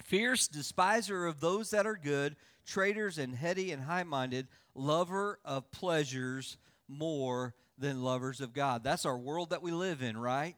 fierce, 0.03 0.47
despiser 0.47 1.27
of 1.27 1.41
those 1.41 1.71
that 1.71 1.87
are 1.87 1.97
good, 1.97 2.37
traitors, 2.67 3.19
and 3.19 3.35
heady 3.35 3.73
and 3.73 3.83
high 3.83 4.05
minded 4.05 4.49
lover 4.75 5.39
of 5.45 5.71
pleasures 5.71 6.59
more 6.89 7.55
than 7.79 8.03
lovers 8.03 8.41
of 8.41 8.53
God. 8.53 8.85
That's 8.85 9.07
our 9.07 9.17
world 9.17 9.51
that 9.51 9.63
we 9.63 9.71
live 9.71 10.03
in, 10.03 10.17
right? 10.17 10.57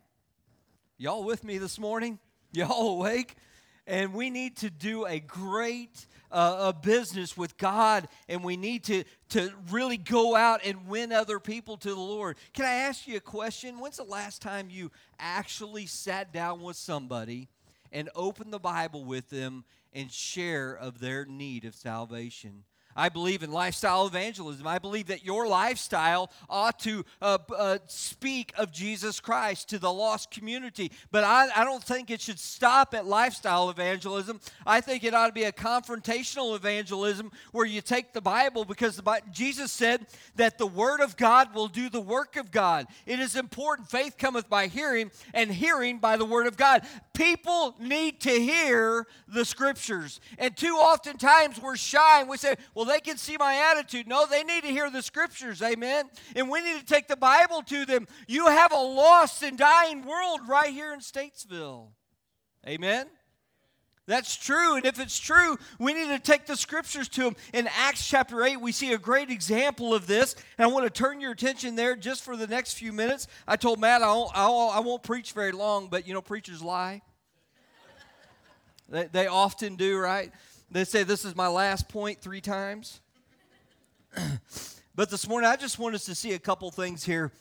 Y'all 0.97 1.25
with 1.25 1.45
me 1.45 1.59
this 1.59 1.79
morning? 1.79 2.19
Y'all 2.53 2.97
awake? 2.97 3.37
And 3.87 4.13
we 4.13 4.31
need 4.31 4.57
to 4.59 4.71
do 4.71 5.07
a 5.07 5.21
great 5.21 6.07
uh, 6.31 6.73
a 6.73 6.73
business 6.73 7.37
with 7.37 7.57
God, 7.57 8.09
and 8.29 8.45
we 8.45 8.57
need 8.57 8.85
to, 8.85 9.05
to 9.31 9.51
really 9.71 9.97
go 9.97 10.37
out 10.37 10.61
and 10.65 10.87
win 10.87 11.13
other 11.13 11.41
people 11.41 11.77
to 11.79 11.89
the 11.89 12.01
Lord. 12.01 12.37
Can 12.53 12.65
I 12.65 12.73
ask 12.73 13.07
you 13.07 13.17
a 13.17 13.21
question? 13.21 13.79
When's 13.79 13.97
the 13.97 14.05
last 14.05 14.43
time 14.43 14.69
you 14.71 14.91
actually 15.19 15.87
sat 15.87 16.33
down 16.33 16.61
with 16.61 16.77
somebody 16.77 17.49
and 17.93 18.11
opened 18.15 18.53
the 18.53 18.59
Bible 18.59 19.05
with 19.05 19.31
them 19.31 19.65
and 19.99 20.13
share 20.13 20.73
of 20.73 21.01
their 21.01 21.25
need 21.25 21.65
of 21.65 21.75
salvation? 21.75 22.65
I 22.99 23.09
believe 23.11 23.45
in 23.45 23.53
lifestyle 23.53 24.09
evangelism. 24.09 24.67
I 24.67 24.81
believe 24.81 25.07
that 25.07 25.25
your 25.25 25.47
lifestyle 25.47 26.33
ought 26.51 26.81
to 26.81 27.05
uh, 27.23 27.39
uh, 27.57 27.79
speak 27.87 28.53
of 28.59 28.73
Jesus 28.73 29.21
Christ 29.21 29.69
to 29.71 29.79
the 29.79 29.93
lost 29.93 30.33
community. 30.33 30.91
But 31.13 31.23
I, 31.23 31.49
I 31.55 31.65
don't 31.65 31.83
think 31.83 32.11
it 32.11 32.21
should 32.21 32.41
stop 32.41 32.95
at 32.95 33.07
lifestyle 33.07 33.71
evangelism. 33.71 34.41
I 34.67 34.81
think 34.81 35.05
it 35.05 35.15
ought 35.15 35.29
to 35.29 35.33
be 35.33 35.45
a 35.45 35.53
confrontational 35.53 36.57
evangelism 36.57 37.31
where 37.53 37.67
you 37.67 37.83
take 37.83 38.13
the 38.13 38.21
Bible 38.21 38.65
because 38.65 38.97
the, 38.97 39.23
Jesus 39.31 39.71
said 39.71 40.05
that 40.35 40.59
the 40.59 40.67
Word 40.67 41.01
of 41.01 41.17
God 41.17 41.55
will 41.55 41.69
do 41.69 41.89
the 41.89 42.01
work 42.01 42.37
of 42.37 42.51
God. 42.51 42.89
It 43.07 43.21
is 43.21 43.37
important. 43.37 43.89
Faith 43.89 44.19
cometh 44.19 44.51
by 44.51 44.67
hearing, 44.67 45.13
and 45.33 45.53
hearing 45.53 45.99
by 45.99 46.17
the 46.17 46.25
Word 46.25 46.49
of 46.49 46.57
God. 46.57 46.83
People 47.19 47.75
need 47.81 48.21
to 48.21 48.31
hear 48.31 49.05
the 49.27 49.45
Scriptures. 49.45 50.21
And 50.39 50.57
too 50.57 50.77
often 50.81 51.17
times 51.17 51.61
we're 51.61 51.75
shy 51.75 52.21
and 52.21 52.29
we 52.29 52.37
say, 52.37 52.55
well, 52.77 52.85
they 52.85 53.01
can 53.01 53.17
see 53.17 53.37
my 53.37 53.73
attitude. 53.73 54.07
No, 54.07 54.25
they 54.25 54.45
need 54.45 54.63
to 54.63 54.69
hear 54.69 54.89
the 54.89 55.03
scriptures. 55.03 55.61
Amen. 55.61 56.05
And 56.37 56.49
we 56.49 56.61
need 56.61 56.79
to 56.79 56.87
take 56.87 57.09
the 57.09 57.17
Bible 57.17 57.63
to 57.63 57.85
them. 57.85 58.07
You 58.29 58.47
have 58.47 58.71
a 58.71 58.77
lost 58.77 59.43
and 59.43 59.59
dying 59.59 60.05
world 60.05 60.43
right 60.49 60.73
here 60.73 60.93
in 60.93 61.01
Statesville. 61.01 61.89
Amen. 62.65 63.07
That's 64.07 64.37
true. 64.37 64.77
And 64.77 64.87
if 64.87 65.01
it's 65.01 65.19
true, 65.19 65.59
we 65.81 65.95
need 65.95 66.09
to 66.09 66.21
take 66.21 66.47
the 66.47 66.57
scriptures 66.57 67.09
to 67.11 67.25
them. 67.25 67.37
In 67.53 67.69
Acts 67.79 68.07
chapter 68.09 68.45
8, 68.45 68.61
we 68.61 68.71
see 68.71 68.93
a 68.93 68.99
great 68.99 69.31
example 69.31 69.93
of 69.93 70.07
this. 70.07 70.37
And 70.57 70.65
I 70.65 70.73
want 70.73 70.87
to 70.87 70.91
turn 70.91 71.21
your 71.21 71.33
attention 71.33 71.75
there 71.75 71.97
just 71.97 72.23
for 72.23 72.37
the 72.37 72.47
next 72.47 72.75
few 72.75 72.93
minutes. 72.93 73.27
I 73.47 73.57
told 73.57 73.81
Matt 73.81 74.03
I 74.03 74.15
won't, 74.15 74.37
I 74.37 74.81
won't 74.81 75.03
preach 75.03 75.33
very 75.33 75.53
long, 75.53 75.89
but 75.89 76.07
you 76.07 76.15
know, 76.15 76.23
preachers 76.23 76.63
lie. 76.63 77.03
They, 78.89 79.05
they 79.05 79.27
often 79.27 79.77
do, 79.77 79.99
right? 79.99 80.33
They 80.71 80.85
say 80.85 81.03
this 81.03 81.25
is 81.25 81.35
my 81.35 81.49
last 81.49 81.89
point 81.89 82.21
three 82.21 82.41
times. 82.41 83.01
but 84.95 85.11
this 85.11 85.29
morning, 85.29 85.49
I 85.49 85.57
just 85.57 85.79
want 85.79 85.95
us 85.95 86.05
to 86.07 86.15
see 86.15 86.33
a 86.33 86.39
couple 86.39 86.71
things 86.71 87.05
here 87.05 87.33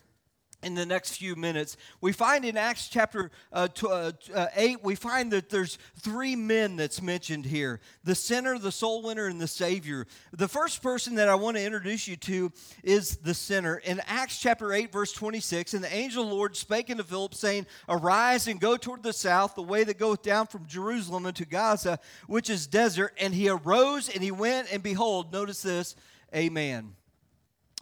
in 0.63 0.73
the 0.73 0.85
next 0.85 1.17
few 1.17 1.35
minutes. 1.35 1.77
We 2.01 2.11
find 2.11 2.43
in 2.43 2.57
Acts 2.57 2.87
chapter 2.87 3.29
uh, 3.53 3.67
t- 3.67 3.87
uh, 3.87 4.11
uh, 4.33 4.47
8, 4.55 4.83
we 4.83 4.95
find 4.95 5.31
that 5.31 5.49
there's 5.49 5.77
three 5.99 6.35
men 6.35 6.75
that's 6.75 7.01
mentioned 7.01 7.45
here 7.45 7.79
the 8.03 8.15
sinner, 8.15 8.57
the 8.57 8.71
soul 8.71 9.03
winner, 9.03 9.27
and 9.27 9.39
the 9.39 9.47
Savior. 9.47 10.07
The 10.31 10.47
first 10.47 10.81
person 10.81 11.15
that 11.15 11.29
I 11.29 11.35
want 11.35 11.57
to 11.57 11.63
introduce 11.63 12.07
you 12.07 12.15
to 12.17 12.51
is 12.83 13.17
the 13.17 13.33
sinner. 13.33 13.77
In 13.77 14.01
Acts 14.07 14.39
chapter 14.39 14.73
8, 14.73 14.91
verse 14.91 15.13
26, 15.13 15.75
and 15.75 15.83
the 15.83 15.93
angel 15.93 16.23
of 16.23 16.29
the 16.29 16.35
Lord 16.35 16.55
spake 16.57 16.89
unto 16.89 17.03
Philip, 17.03 17.35
saying, 17.35 17.67
Arise 17.87 18.47
and 18.47 18.59
go 18.59 18.77
toward 18.77 19.03
the 19.03 19.13
south, 19.13 19.55
the 19.55 19.61
way 19.61 19.83
that 19.83 19.99
goeth 19.99 20.23
down 20.23 20.47
from 20.47 20.65
Jerusalem 20.65 21.25
unto 21.25 21.45
Gaza, 21.45 21.99
which 22.25 22.49
is 22.49 22.65
desert. 22.65 23.13
And 23.19 23.33
he 23.33 23.47
arose 23.47 24.09
and 24.09 24.23
he 24.23 24.31
went, 24.31 24.73
and 24.73 24.81
behold, 24.81 25.31
notice 25.31 25.61
this, 25.61 25.95
a 26.33 26.49
man 26.49 26.96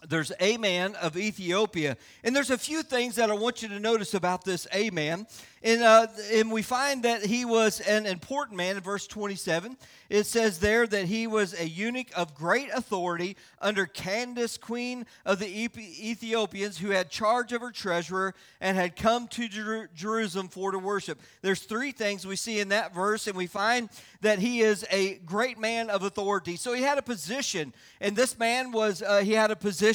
there's 0.10 0.32
a 0.40 0.58
man 0.58 0.96
of 0.96 1.18
Ethiopia. 1.18 1.98
And 2.24 2.36
there's 2.36 2.50
a 2.50 2.58
few 2.58 2.84
things 2.84 3.16
that 3.16 3.30
I 3.30 3.34
want 3.34 3.62
you 3.62 3.70
to 3.70 3.80
notice 3.80 4.14
about 4.14 4.44
this 4.46 4.68
a 4.72 4.90
man. 4.90 5.28
And, 5.66 5.82
uh, 5.82 6.08
and 6.32 6.52
we 6.52 6.62
find 6.62 7.02
that 7.04 7.26
he 7.26 7.44
was 7.44 7.80
an 7.80 8.06
important 8.06 8.56
man 8.56 8.78
in 8.78 8.84
verse 8.84 9.08
27. 9.08 9.76
It 10.10 10.28
says 10.28 10.60
there 10.60 10.86
that 10.86 11.06
he 11.06 11.26
was 11.26 11.60
a 11.60 11.68
eunuch 11.68 12.16
of 12.16 12.36
great 12.36 12.70
authority 12.72 13.36
under 13.60 13.88
Candace, 13.88 14.58
queen 14.58 15.08
of 15.26 15.40
the 15.40 15.48
Ethiopians, 15.48 16.78
who 16.78 16.92
had 16.92 17.10
charge 17.10 17.52
of 17.52 17.62
her 17.62 17.72
treasurer 17.72 18.36
and 18.62 18.78
had 18.78 18.96
come 18.96 19.28
to 19.30 19.48
Jer- 19.48 19.90
Jerusalem 19.96 20.50
for 20.50 20.72
to 20.72 20.78
worship. 20.78 21.20
There's 21.42 21.62
three 21.62 21.92
things 21.92 22.28
we 22.28 22.36
see 22.36 22.60
in 22.60 22.70
that 22.70 22.94
verse, 22.94 23.26
and 23.26 23.36
we 23.36 23.48
find 23.48 23.90
that 24.22 24.38
he 24.38 24.62
is 24.62 24.86
a 24.92 25.16
great 25.26 25.58
man 25.58 25.90
of 25.90 26.04
authority. 26.04 26.58
So 26.58 26.74
he 26.74 26.84
had 26.84 27.00
a 27.00 27.04
position, 27.04 27.74
and 28.00 28.16
this 28.16 28.38
man 28.38 28.72
was, 28.72 29.02
uh, 29.02 29.22
he 29.22 29.32
had 29.32 29.50
a 29.50 29.56
position, 29.56 29.86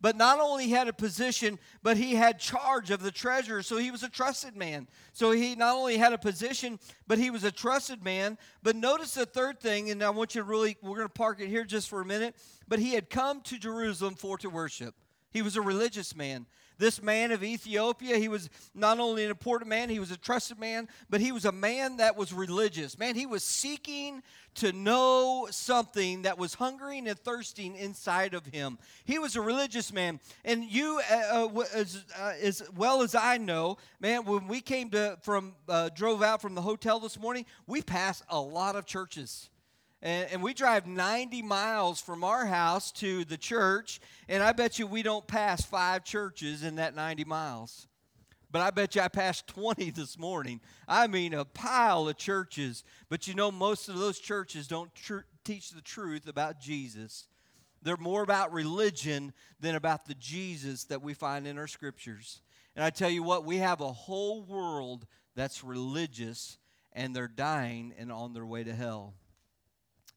but 0.00 0.16
not 0.16 0.40
only 0.40 0.68
had 0.68 0.88
a 0.88 0.92
position, 0.92 1.58
but 1.82 1.96
he 1.96 2.14
had 2.14 2.38
charge 2.38 2.90
of 2.90 3.02
the 3.02 3.10
treasure. 3.10 3.62
So 3.62 3.76
he 3.76 3.90
was 3.90 4.02
a 4.02 4.08
trusted 4.08 4.56
man. 4.56 4.88
So 5.12 5.30
he 5.30 5.54
not 5.54 5.76
only 5.76 5.96
had 5.96 6.12
a 6.12 6.18
position, 6.18 6.78
but 7.06 7.18
he 7.18 7.30
was 7.30 7.44
a 7.44 7.52
trusted 7.52 8.02
man. 8.02 8.38
But 8.62 8.76
notice 8.76 9.14
the 9.14 9.26
third 9.26 9.60
thing, 9.60 9.90
and 9.90 10.02
I 10.02 10.10
want 10.10 10.34
you 10.34 10.40
to 10.40 10.44
really, 10.46 10.76
we're 10.82 10.96
going 10.96 11.08
to 11.08 11.12
park 11.12 11.40
it 11.40 11.48
here 11.48 11.64
just 11.64 11.88
for 11.88 12.00
a 12.00 12.04
minute. 12.04 12.34
But 12.68 12.78
he 12.78 12.94
had 12.94 13.10
come 13.10 13.40
to 13.42 13.58
Jerusalem 13.58 14.14
for 14.14 14.38
to 14.38 14.48
worship. 14.48 14.94
He 15.34 15.42
was 15.42 15.56
a 15.56 15.60
religious 15.60 16.14
man. 16.14 16.46
This 16.78 17.02
man 17.02 17.32
of 17.32 17.44
Ethiopia, 17.44 18.18
he 18.18 18.28
was 18.28 18.48
not 18.72 18.98
only 18.98 19.24
an 19.24 19.30
important 19.30 19.68
man, 19.68 19.88
he 19.88 19.98
was 19.98 20.10
a 20.10 20.16
trusted 20.16 20.58
man, 20.58 20.88
but 21.10 21.20
he 21.20 21.32
was 21.32 21.44
a 21.44 21.52
man 21.52 21.98
that 21.98 22.16
was 22.16 22.32
religious. 22.32 22.98
Man, 22.98 23.16
he 23.16 23.26
was 23.26 23.44
seeking 23.44 24.22
to 24.56 24.72
know 24.72 25.48
something 25.50 26.22
that 26.22 26.38
was 26.38 26.54
hungering 26.54 27.08
and 27.08 27.18
thirsting 27.18 27.74
inside 27.76 28.34
of 28.34 28.46
him. 28.46 28.78
He 29.04 29.18
was 29.18 29.34
a 29.34 29.40
religious 29.40 29.92
man. 29.92 30.20
And 30.44 30.64
you, 30.64 31.00
uh, 31.10 31.48
uh, 31.48 31.62
as, 31.74 32.04
uh, 32.18 32.32
as, 32.40 32.62
well 32.76 33.02
as 33.02 33.16
I 33.16 33.36
know, 33.36 33.76
man, 34.00 34.24
when 34.24 34.46
we 34.46 34.60
came 34.60 34.90
to 34.90 35.18
from 35.22 35.54
uh, 35.68 35.90
drove 35.94 36.22
out 36.22 36.40
from 36.40 36.54
the 36.54 36.62
hotel 36.62 37.00
this 37.00 37.18
morning, 37.18 37.44
we 37.66 37.82
passed 37.82 38.22
a 38.28 38.40
lot 38.40 38.76
of 38.76 38.86
churches. 38.86 39.48
And, 40.04 40.30
and, 40.32 40.42
we 40.42 40.52
drive 40.52 40.86
90 40.86 41.40
miles 41.40 41.98
from 41.98 42.24
our 42.24 42.44
house 42.44 42.92
to 42.92 43.24
the 43.24 43.38
church, 43.38 44.00
and 44.28 44.42
I 44.42 44.52
bet 44.52 44.78
you 44.78 44.86
we 44.86 45.02
don't 45.02 45.26
pass 45.26 45.64
five 45.64 46.04
churches 46.04 46.62
in 46.62 46.76
that 46.76 46.94
90 46.94 47.24
miles. 47.24 47.88
But 48.52 48.60
I 48.60 48.70
bet 48.70 48.94
you 48.94 49.00
I 49.00 49.08
passed 49.08 49.46
20 49.48 49.90
this 49.90 50.18
morning. 50.18 50.60
I 50.86 51.06
mean, 51.06 51.32
a 51.32 51.46
pile 51.46 52.06
of 52.06 52.18
churches. 52.18 52.84
But 53.08 53.26
you 53.26 53.34
know, 53.34 53.50
most 53.50 53.88
of 53.88 53.98
those 53.98 54.20
churches 54.20 54.68
don't 54.68 54.94
tr- 54.94 55.20
teach 55.42 55.70
the 55.70 55.80
truth 55.80 56.28
about 56.28 56.60
Jesus. 56.60 57.26
They're 57.82 57.96
more 57.96 58.22
about 58.22 58.52
religion 58.52 59.32
than 59.58 59.74
about 59.74 60.04
the 60.04 60.14
Jesus 60.14 60.84
that 60.84 61.02
we 61.02 61.14
find 61.14 61.46
in 61.46 61.56
our 61.56 61.66
scriptures. 61.66 62.42
And 62.76 62.84
I 62.84 62.90
tell 62.90 63.10
you 63.10 63.22
what, 63.22 63.46
we 63.46 63.56
have 63.56 63.80
a 63.80 63.92
whole 63.92 64.42
world 64.42 65.06
that's 65.34 65.64
religious, 65.64 66.58
and 66.92 67.16
they're 67.16 67.26
dying 67.26 67.94
and 67.98 68.12
on 68.12 68.34
their 68.34 68.46
way 68.46 68.64
to 68.64 68.74
hell. 68.74 69.14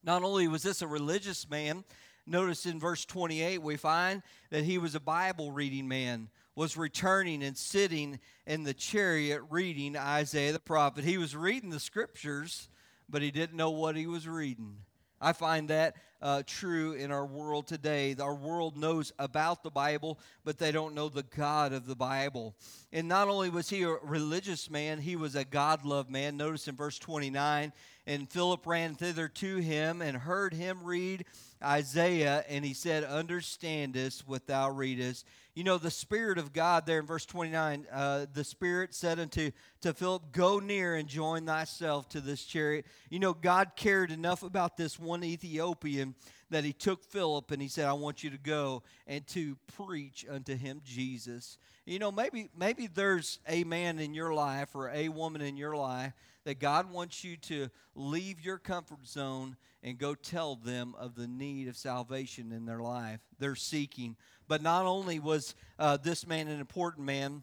Not 0.08 0.22
only 0.22 0.48
was 0.48 0.62
this 0.62 0.80
a 0.80 0.86
religious 0.86 1.50
man, 1.50 1.84
notice 2.26 2.64
in 2.64 2.80
verse 2.80 3.04
28 3.04 3.58
we 3.58 3.76
find 3.76 4.22
that 4.48 4.64
he 4.64 4.78
was 4.78 4.94
a 4.94 5.00
Bible 5.00 5.52
reading 5.52 5.86
man, 5.86 6.30
was 6.54 6.78
returning 6.78 7.42
and 7.42 7.54
sitting 7.54 8.18
in 8.46 8.62
the 8.62 8.72
chariot 8.72 9.42
reading 9.50 9.98
Isaiah 9.98 10.54
the 10.54 10.60
prophet. 10.60 11.04
He 11.04 11.18
was 11.18 11.36
reading 11.36 11.68
the 11.68 11.78
scriptures, 11.78 12.70
but 13.06 13.20
he 13.20 13.30
didn't 13.30 13.58
know 13.58 13.68
what 13.68 13.96
he 13.96 14.06
was 14.06 14.26
reading. 14.26 14.78
I 15.20 15.32
find 15.32 15.68
that 15.68 15.96
uh, 16.20 16.42
true 16.46 16.92
in 16.92 17.10
our 17.10 17.26
world 17.26 17.66
today. 17.66 18.14
Our 18.18 18.34
world 18.34 18.76
knows 18.76 19.12
about 19.18 19.62
the 19.62 19.70
Bible, 19.70 20.18
but 20.44 20.58
they 20.58 20.72
don't 20.72 20.94
know 20.94 21.08
the 21.08 21.22
God 21.22 21.72
of 21.72 21.86
the 21.86 21.94
Bible. 21.94 22.54
And 22.92 23.08
not 23.08 23.28
only 23.28 23.50
was 23.50 23.70
he 23.70 23.82
a 23.82 23.96
religious 24.02 24.70
man, 24.70 24.98
he 24.98 25.16
was 25.16 25.36
a 25.36 25.44
God 25.44 25.84
loved 25.84 26.10
man. 26.10 26.36
Notice 26.36 26.66
in 26.68 26.76
verse 26.76 26.98
29 26.98 27.72
and 28.08 28.28
Philip 28.30 28.66
ran 28.66 28.94
thither 28.94 29.28
to 29.28 29.56
him 29.58 30.00
and 30.00 30.16
heard 30.16 30.54
him 30.54 30.82
read 30.82 31.26
Isaiah, 31.62 32.42
and 32.48 32.64
he 32.64 32.72
said, 32.72 33.04
Understandest 33.04 34.26
what 34.26 34.46
thou 34.46 34.70
readest. 34.70 35.26
You 35.58 35.64
know, 35.64 35.76
the 35.76 35.90
Spirit 35.90 36.38
of 36.38 36.52
God 36.52 36.86
there 36.86 37.00
in 37.00 37.04
verse 37.04 37.26
29, 37.26 37.88
uh, 37.90 38.26
the 38.32 38.44
Spirit 38.44 38.94
said 38.94 39.18
unto 39.18 39.50
to 39.80 39.92
Philip, 39.92 40.30
Go 40.30 40.60
near 40.60 40.94
and 40.94 41.08
join 41.08 41.46
thyself 41.46 42.08
to 42.10 42.20
this 42.20 42.44
chariot. 42.44 42.86
You 43.10 43.18
know, 43.18 43.34
God 43.34 43.72
cared 43.74 44.12
enough 44.12 44.44
about 44.44 44.76
this 44.76 45.00
one 45.00 45.24
Ethiopian 45.24 46.14
that 46.50 46.62
he 46.62 46.72
took 46.72 47.02
Philip 47.02 47.50
and 47.50 47.60
he 47.60 47.66
said, 47.66 47.86
I 47.88 47.94
want 47.94 48.22
you 48.22 48.30
to 48.30 48.38
go 48.38 48.84
and 49.08 49.26
to 49.28 49.56
preach 49.76 50.24
unto 50.30 50.54
him 50.54 50.80
Jesus. 50.84 51.58
You 51.86 51.98
know, 51.98 52.12
maybe 52.12 52.50
maybe 52.56 52.86
there's 52.86 53.40
a 53.48 53.64
man 53.64 53.98
in 53.98 54.14
your 54.14 54.32
life 54.32 54.76
or 54.76 54.90
a 54.90 55.08
woman 55.08 55.40
in 55.40 55.56
your 55.56 55.74
life 55.74 56.12
that 56.44 56.60
God 56.60 56.92
wants 56.92 57.24
you 57.24 57.36
to 57.36 57.68
leave 57.96 58.40
your 58.40 58.58
comfort 58.58 59.08
zone 59.08 59.56
and 59.82 59.98
go 59.98 60.14
tell 60.14 60.56
them 60.56 60.94
of 60.98 61.14
the 61.14 61.26
need 61.26 61.68
of 61.68 61.76
salvation 61.76 62.52
in 62.52 62.64
their 62.64 62.80
life. 62.80 63.20
They're 63.38 63.54
seeking. 63.54 64.16
But 64.48 64.62
not 64.62 64.86
only 64.86 65.18
was 65.20 65.54
uh, 65.78 65.98
this 65.98 66.26
man 66.26 66.48
an 66.48 66.58
important 66.58 67.06
man, 67.06 67.42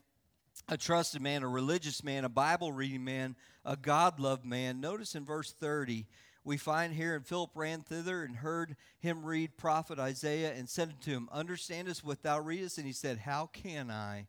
a 0.68 0.78
trusted 0.78 1.22
man, 1.22 1.44
a 1.44 1.48
religious 1.48 2.04
man, 2.04 2.26
a 2.26 2.30
Bible 2.30 2.72
reading 2.72 3.04
man, 3.04 3.36
a 3.64 3.78
God 3.78 4.20
loved 4.20 4.44
man. 4.44 4.82
Notice 4.82 5.14
in 5.16 5.24
verse 5.24 5.52
30, 5.52 6.08
we 6.44 6.58
find 6.58 6.94
here, 6.94 7.16
and 7.16 7.26
Philip 7.26 7.52
ran 7.56 7.82
thither 7.82 8.24
and 8.24 8.38
heard 8.38 8.76
him 9.00 9.26
read 9.26 9.58
prophet 9.58 10.00
Isaiah 10.00 10.54
and 10.54 10.70
said 10.70 10.90
unto 10.90 11.12
him, 11.12 11.30
Understandest 11.32 12.04
what 12.04 12.22
thou 12.24 12.40
readest? 12.40 12.78
And 12.78 12.88
he 12.88 12.94
said, 12.94 13.20
How 13.20 13.48
can 13.48 13.90
I, 13.90 14.28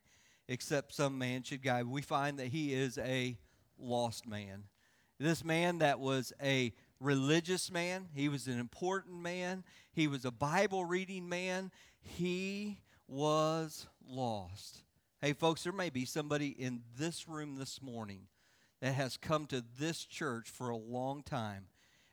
except 0.48 0.94
some 0.94 1.18
man 1.18 1.42
should 1.42 1.62
guide? 1.62 1.86
We 1.86 2.02
find 2.02 2.38
that 2.38 2.48
he 2.48 2.72
is 2.72 2.98
a 2.98 3.36
lost 3.78 4.26
man. 4.26 4.64
This 5.18 5.44
man 5.44 5.78
that 5.78 6.00
was 6.00 6.32
a 6.42 6.72
religious 7.00 7.70
man, 7.70 8.08
he 8.14 8.28
was 8.28 8.46
an 8.46 8.58
important 8.58 9.20
man, 9.20 9.64
he 9.92 10.08
was 10.08 10.24
a 10.24 10.30
Bible 10.30 10.84
reading 10.84 11.28
man, 11.28 11.70
he 12.07 12.79
was 13.09 13.87
lost. 14.09 14.83
Hey, 15.21 15.33
folks, 15.33 15.64
there 15.64 15.73
may 15.73 15.90
be 15.90 16.05
somebody 16.05 16.49
in 16.49 16.83
this 16.99 17.29
room 17.29 17.57
this 17.57 17.83
morning 17.83 18.29
that 18.81 18.95
has 18.95 19.16
come 19.16 19.47
to 19.47 19.64
this 19.79 20.05
church 20.05 20.49
for 20.51 20.69
a 20.69 20.77
long 20.77 21.23
time, 21.23 21.66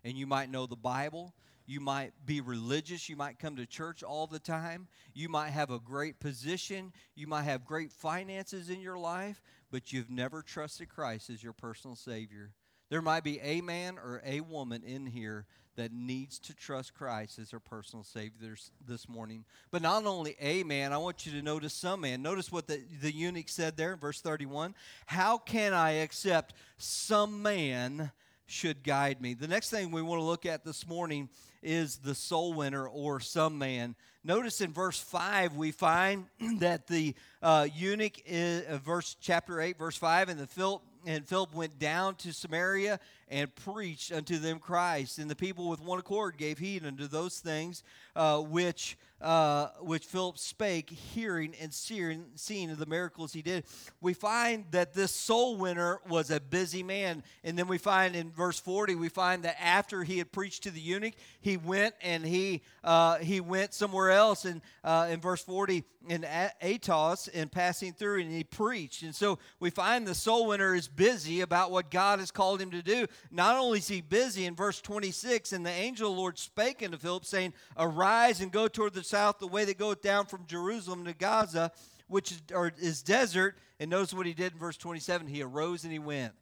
and 0.04 0.18
you 0.18 0.28
might 0.28 0.50
know 0.50 0.66
the 0.66 0.76
Bible. 0.76 1.34
You 1.66 1.80
might 1.80 2.12
be 2.26 2.42
religious. 2.42 3.08
You 3.08 3.16
might 3.16 3.40
come 3.40 3.56
to 3.56 3.66
church 3.66 4.04
all 4.04 4.28
the 4.28 4.40
time. 4.40 4.88
You 5.14 5.30
might 5.30 5.52
have 5.52 5.72
a 5.72 5.80
great 5.80 6.20
position. 6.20 6.92
You 7.16 7.28
might 7.28 7.44
have 7.44 7.66
great 7.66 7.92
finances 7.92 8.70
in 8.70 8.82
your 8.82 8.98
life 8.98 9.42
but 9.74 9.92
you've 9.92 10.12
never 10.12 10.44
trusted 10.44 10.88
Christ 10.88 11.32
as 11.32 11.42
your 11.42 11.52
personal 11.52 11.96
Savior. 11.96 12.52
There 12.92 13.02
might 13.02 13.24
be 13.24 13.40
a 13.40 13.60
man 13.62 13.98
or 13.98 14.22
a 14.24 14.42
woman 14.42 14.84
in 14.84 15.08
here 15.08 15.48
that 15.76 15.92
needs 15.92 16.40
to 16.40 16.54
trust 16.54 16.94
Christ 16.94 17.40
as 17.40 17.50
their 17.50 17.60
personal 17.60 18.04
Savior 18.04 18.56
this 18.86 19.10
morning. 19.10 19.46
But 19.72 19.82
not 19.82 20.06
only 20.06 20.36
a 20.40 20.64
man, 20.64 20.94
I 20.94 20.98
want 20.98 21.26
you 21.26 21.32
to 21.34 21.42
notice 21.42 21.74
some 21.74 22.02
man. 22.02 22.22
Notice 22.22 22.52
what 22.52 22.68
the, 22.68 22.82
the 23.02 23.12
eunuch 23.12 23.50
said 23.50 23.76
there 23.78 23.96
verse 23.96 24.22
31 24.22 24.76
How 25.06 25.38
can 25.38 25.74
I 25.74 25.92
accept 25.92 26.54
some 26.78 27.42
man 27.42 28.12
should 28.46 28.84
guide 28.84 29.22
me? 29.22 29.34
The 29.34 29.48
next 29.48 29.70
thing 29.70 29.92
we 29.92 30.02
want 30.02 30.20
to 30.20 30.26
look 30.26 30.46
at 30.46 30.64
this 30.64 30.88
morning 30.88 31.30
is 31.62 31.98
the 31.98 32.16
soul 32.16 32.54
winner 32.54 32.88
or 32.88 33.20
some 33.20 33.58
man. 33.58 33.96
Notice 34.24 34.62
in 34.62 34.72
verse 34.72 35.00
5, 35.00 35.56
we 35.56 35.72
find 35.72 36.26
that 36.60 36.88
the 36.88 37.16
uh, 37.42 37.68
eunuch, 37.74 38.20
in 38.28 38.64
uh, 38.70 38.78
verse 38.78 39.16
chapter 39.20 39.60
8, 39.60 39.78
verse 39.78 39.98
5, 39.98 40.30
and 40.30 40.40
the 40.40 40.48
Philip 40.48 40.82
and 41.06 41.28
Philip 41.28 41.54
went 41.54 41.80
down 41.80 42.16
to 42.16 42.32
Samaria 42.32 43.00
and 43.34 43.54
preached 43.56 44.12
unto 44.12 44.38
them 44.38 44.60
Christ. 44.60 45.18
And 45.18 45.28
the 45.28 45.36
people 45.36 45.68
with 45.68 45.82
one 45.82 45.98
accord 45.98 46.38
gave 46.38 46.60
heed 46.60 46.86
unto 46.86 47.08
those 47.08 47.40
things 47.40 47.84
uh, 48.16 48.40
which 48.40 48.96
uh, 49.24 49.70
which 49.80 50.04
Philip 50.04 50.38
spake, 50.38 50.90
hearing 50.90 51.54
and 51.62 51.74
seeing, 51.74 52.26
seeing 52.36 52.70
of 52.70 52.78
the 52.78 52.86
miracles 52.86 53.32
he 53.32 53.42
did. 53.42 53.64
We 54.02 54.14
find 54.14 54.66
that 54.72 54.94
this 54.94 55.12
soul 55.12 55.56
winner 55.56 56.02
was 56.10 56.30
a 56.30 56.42
busy 56.42 56.84
man. 56.84 57.24
And 57.46 57.58
then 57.58 57.70
we 57.70 57.78
find 57.78 58.18
in 58.18 58.32
verse 58.32 58.60
40, 58.60 58.96
we 58.96 59.08
find 59.08 59.44
that 59.44 59.56
after 59.64 60.04
he 60.04 60.18
had 60.18 60.34
preached 60.34 60.64
to 60.64 60.72
the 60.72 60.82
eunuch, 60.82 61.14
he 61.40 61.56
went 61.56 61.96
and 62.02 62.26
he, 62.26 62.64
uh, 62.84 63.20
he 63.20 63.40
went 63.40 63.74
somewhere 63.74 64.12
else. 64.12 64.44
And 64.44 64.62
uh, 64.84 65.08
in 65.10 65.22
verse 65.22 65.42
40, 65.42 65.86
in 66.10 66.26
Azotus, 66.62 67.30
and 67.30 67.50
passing 67.50 67.94
through, 67.94 68.20
and 68.20 68.30
he 68.30 68.44
preached. 68.44 69.04
And 69.04 69.16
so 69.16 69.40
we 69.62 69.70
find 69.70 70.06
the 70.06 70.14
soul 70.14 70.48
winner 70.48 70.76
is 70.76 70.90
busy 70.90 71.40
about 71.40 71.72
what 71.72 71.90
God 71.90 72.20
has 72.20 72.30
called 72.30 72.62
him 72.62 72.72
to 72.72 72.82
do. 72.82 73.08
Not 73.32 73.58
only 73.58 73.80
is 73.80 73.88
he 73.88 74.02
busy 74.02 74.46
in 74.46 74.56
verse 74.56 74.82
26, 74.82 75.54
and 75.54 75.66
the 75.66 75.72
angel 75.72 76.10
of 76.10 76.16
the 76.16 76.22
Lord 76.22 76.38
spake 76.38 76.84
unto 76.84 76.98
Philip, 76.98 77.26
saying, 77.26 77.54
Arise 77.78 78.42
and 78.42 78.52
go 78.52 78.68
toward 78.68 78.94
the 78.94 79.04
south, 79.04 79.40
the 79.40 79.48
way 79.48 79.66
that 79.66 79.78
goeth 79.78 80.02
down 80.02 80.26
from 80.26 80.46
Jerusalem 80.46 81.06
to 81.06 81.14
Gaza, 81.14 81.72
which 82.08 82.32
is, 82.32 82.42
is 82.80 83.02
desert. 83.02 83.58
And 83.80 83.90
notice 83.90 84.14
what 84.14 84.26
he 84.26 84.34
did 84.34 84.54
in 84.54 84.60
verse 84.60 84.78
27 84.78 85.28
he 85.28 85.42
arose 85.42 85.84
and 85.84 85.92
he 85.92 86.00
went. 86.00 86.34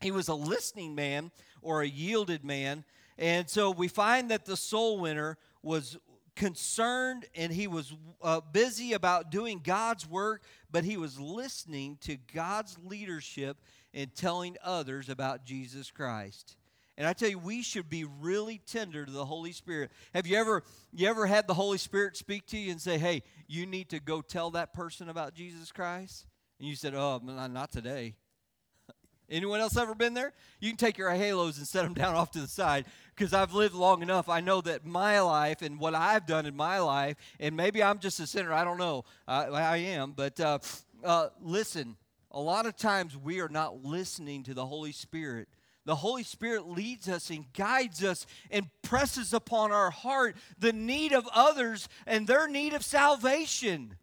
He 0.00 0.10
was 0.10 0.28
a 0.28 0.34
listening 0.34 0.94
man 0.94 1.30
or 1.62 1.82
a 1.82 1.88
yielded 1.88 2.44
man. 2.44 2.84
And 3.16 3.48
so 3.48 3.70
we 3.70 3.88
find 3.88 4.30
that 4.30 4.44
the 4.44 4.56
soul 4.56 5.00
winner 5.00 5.38
was 5.62 5.98
concerned 6.36 7.26
and 7.34 7.52
he 7.52 7.66
was 7.66 7.92
uh, 8.22 8.40
busy 8.40 8.92
about 8.92 9.30
doing 9.30 9.60
God's 9.62 10.08
work, 10.08 10.42
but 10.70 10.84
he 10.84 10.96
was 10.96 11.18
listening 11.18 11.98
to 12.02 12.16
God's 12.32 12.76
leadership 12.84 13.58
and 13.98 14.14
telling 14.14 14.56
others 14.62 15.08
about 15.08 15.44
Jesus 15.44 15.90
Christ. 15.90 16.56
And 16.96 17.04
I 17.04 17.12
tell 17.12 17.28
you, 17.28 17.38
we 17.38 17.62
should 17.62 17.90
be 17.90 18.04
really 18.04 18.60
tender 18.64 19.04
to 19.04 19.10
the 19.10 19.24
Holy 19.24 19.50
Spirit. 19.50 19.90
Have 20.14 20.24
you 20.24 20.36
ever 20.36 20.62
you 20.92 21.08
ever 21.08 21.26
had 21.26 21.48
the 21.48 21.54
Holy 21.54 21.78
Spirit 21.78 22.16
speak 22.16 22.46
to 22.46 22.56
you 22.56 22.70
and 22.70 22.80
say, 22.80 22.96
"Hey, 22.96 23.24
you 23.48 23.66
need 23.66 23.88
to 23.90 23.98
go 23.98 24.22
tell 24.22 24.52
that 24.52 24.72
person 24.72 25.08
about 25.08 25.34
Jesus 25.34 25.72
Christ"? 25.72 26.26
And 26.60 26.68
you 26.68 26.76
said, 26.76 26.94
"Oh, 26.94 27.18
not 27.18 27.72
today." 27.72 28.14
Anyone 29.28 29.58
else 29.58 29.76
ever 29.76 29.96
been 29.96 30.14
there? 30.14 30.32
You 30.60 30.70
can 30.70 30.76
take 30.76 30.96
your 30.96 31.10
halos 31.10 31.58
and 31.58 31.66
set 31.66 31.82
them 31.82 31.94
down 31.94 32.14
off 32.14 32.30
to 32.32 32.40
the 32.40 32.46
side 32.46 32.84
because 33.16 33.34
I've 33.34 33.52
lived 33.52 33.74
long 33.74 34.00
enough. 34.02 34.28
I 34.28 34.40
know 34.40 34.60
that 34.60 34.86
my 34.86 35.20
life 35.20 35.60
and 35.60 35.80
what 35.80 35.96
I've 35.96 36.24
done 36.24 36.46
in 36.46 36.54
my 36.54 36.78
life, 36.78 37.16
and 37.40 37.56
maybe 37.56 37.82
I'm 37.82 37.98
just 37.98 38.20
a 38.20 38.28
sinner. 38.28 38.52
I 38.52 38.62
don't 38.62 38.78
know. 38.78 39.04
I, 39.26 39.46
I 39.46 39.76
am, 39.78 40.12
but 40.12 40.38
uh, 40.38 40.60
uh, 41.02 41.30
listen. 41.40 41.96
A 42.30 42.40
lot 42.40 42.66
of 42.66 42.76
times 42.76 43.16
we 43.16 43.40
are 43.40 43.48
not 43.48 43.84
listening 43.84 44.42
to 44.44 44.54
the 44.54 44.66
Holy 44.66 44.92
Spirit 44.92 45.48
the 45.88 45.96
Holy 45.96 46.22
Spirit 46.22 46.68
leads 46.68 47.08
us 47.08 47.30
and 47.30 47.50
guides 47.54 48.04
us 48.04 48.26
and 48.50 48.68
presses 48.82 49.32
upon 49.32 49.72
our 49.72 49.90
heart 49.90 50.36
the 50.58 50.74
need 50.74 51.14
of 51.14 51.26
others 51.34 51.88
and 52.06 52.26
their 52.26 52.46
need 52.46 52.74
of 52.74 52.84
salvation. 52.84 53.96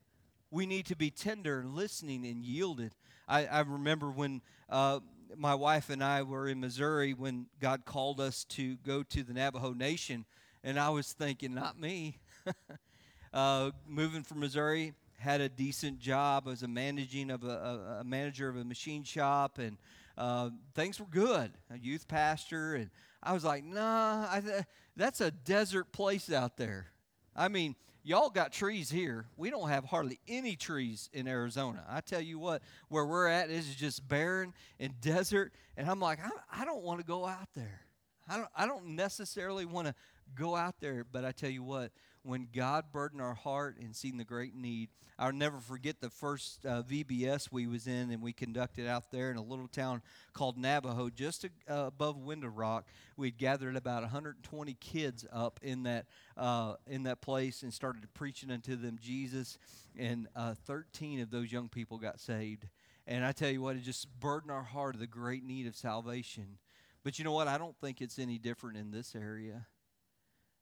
We 0.49 0.65
need 0.65 0.87
to 0.87 0.95
be 0.95 1.11
tender 1.11 1.59
and 1.59 1.75
listening 1.75 2.25
and 2.25 2.43
yielded. 2.43 2.95
I, 3.27 3.45
I 3.45 3.59
remember 3.59 4.09
when 4.09 4.41
uh, 4.67 5.01
my 5.37 5.53
wife 5.53 5.91
and 5.91 6.03
I 6.03 6.23
were 6.23 6.47
in 6.47 6.59
Missouri 6.59 7.13
when 7.13 7.45
God 7.61 7.85
called 7.85 8.19
us 8.19 8.45
to 8.45 8.77
go 8.77 9.03
to 9.03 9.21
the 9.21 9.33
Navajo 9.33 9.73
Nation, 9.73 10.25
and 10.63 10.79
I 10.79 10.89
was 10.89 11.13
thinking, 11.13 11.53
not 11.53 11.79
me. 11.79 12.17
uh, 13.31 13.69
moving 13.87 14.23
from 14.23 14.39
Missouri, 14.39 14.93
had 15.17 15.41
a 15.41 15.49
decent 15.49 15.99
job 15.99 16.47
as 16.47 16.63
a 16.63 16.67
managing 16.67 17.31
of 17.31 17.43
a, 17.43 17.47
a, 17.47 17.97
a 18.01 18.03
manager 18.03 18.49
of 18.49 18.57
a 18.57 18.63
machine 18.63 19.03
shop, 19.03 19.57
and 19.57 19.77
uh, 20.17 20.49
things 20.73 20.99
were 20.99 21.05
good. 21.05 21.51
A 21.71 21.77
youth 21.77 22.07
pastor, 22.07 22.75
and 22.75 22.89
I 23.23 23.33
was 23.33 23.43
like, 23.43 23.63
nah, 23.63 24.27
I, 24.29 24.65
that's 24.95 25.21
a 25.21 25.31
desert 25.31 25.91
place 25.91 26.31
out 26.31 26.57
there. 26.57 26.87
I 27.35 27.47
mean, 27.47 27.75
y'all 28.03 28.29
got 28.29 28.51
trees 28.53 28.89
here. 28.89 29.25
We 29.35 29.49
don't 29.49 29.69
have 29.69 29.83
hardly 29.83 30.19
any 30.27 30.55
trees 30.55 31.09
in 31.11 31.27
Arizona. 31.27 31.83
I 31.89 32.01
tell 32.01 32.21
you 32.21 32.39
what, 32.39 32.61
where 32.87 33.05
we're 33.05 33.27
at 33.27 33.49
is 33.49 33.75
just 33.75 34.07
barren 34.07 34.53
and 34.79 34.99
desert. 35.01 35.53
And 35.75 35.89
I'm 35.89 35.99
like, 35.99 36.19
I, 36.23 36.61
I 36.61 36.65
don't 36.65 36.83
want 36.83 36.99
to 36.99 37.05
go 37.05 37.25
out 37.25 37.49
there. 37.55 37.81
I 38.27 38.37
don't, 38.37 38.49
I 38.55 38.65
don't 38.65 38.95
necessarily 38.95 39.65
want 39.65 39.87
to 39.87 39.95
go 40.33 40.55
out 40.55 40.75
there, 40.79 41.05
but 41.11 41.25
I 41.25 41.31
tell 41.31 41.49
you 41.49 41.63
what, 41.63 41.91
when 42.25 42.47
God 42.53 42.85
burdened 42.91 43.21
our 43.21 43.35
heart 43.35 43.77
and 43.79 43.95
seen 43.95 44.17
the 44.17 44.23
great 44.23 44.55
need. 44.55 44.89
I'll 45.19 45.31
never 45.31 45.59
forget 45.59 46.01
the 46.01 46.09
first 46.09 46.65
uh, 46.65 46.81
VBS 46.81 47.51
we 47.51 47.67
was 47.67 47.85
in, 47.85 48.09
and 48.09 48.21
we 48.21 48.33
conducted 48.33 48.87
out 48.87 49.11
there 49.11 49.29
in 49.29 49.37
a 49.37 49.43
little 49.43 49.67
town 49.67 50.01
called 50.33 50.57
Navajo, 50.57 51.09
just 51.09 51.45
uh, 51.45 51.85
above 51.87 52.17
Window 52.17 52.47
Rock. 52.47 52.87
We'd 53.15 53.37
gathered 53.37 53.75
about 53.75 54.01
120 54.01 54.73
kids 54.73 55.25
up 55.31 55.59
in 55.61 55.83
that 55.83 56.07
uh, 56.35 56.75
in 56.87 57.03
that 57.03 57.21
place 57.21 57.61
and 57.61 57.73
started 57.73 58.01
preaching 58.13 58.49
unto 58.49 58.75
them 58.75 58.97
Jesus, 58.99 59.59
and 59.97 60.27
uh, 60.35 60.55
13 60.65 61.21
of 61.21 61.29
those 61.29 61.51
young 61.51 61.69
people 61.69 61.99
got 61.99 62.19
saved. 62.19 62.67
And 63.07 63.23
I 63.23 63.33
tell 63.33 63.51
you 63.51 63.61
what, 63.61 63.75
it 63.75 63.83
just 63.83 64.07
burdened 64.19 64.51
our 64.51 64.63
heart 64.63 64.95
of 64.95 64.99
the 64.99 65.07
great 65.07 65.43
need 65.43 65.67
of 65.67 65.75
salvation. 65.75 66.57
But 67.03 67.19
you 67.19 67.23
know 67.23 67.33
what? 67.33 67.47
I 67.47 67.59
don't 67.59 67.77
think 67.79 68.01
it's 68.01 68.17
any 68.17 68.39
different 68.39 68.77
in 68.77 68.89
this 68.89 69.15
area. 69.15 69.67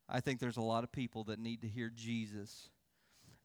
I 0.07 0.19
think 0.19 0.39
there's 0.39 0.57
a 0.57 0.61
lot 0.61 0.83
of 0.83 0.91
people 0.91 1.23
that 1.25 1.39
need 1.39 1.61
to 1.61 1.67
hear 1.67 1.91
Jesus. 1.93 2.69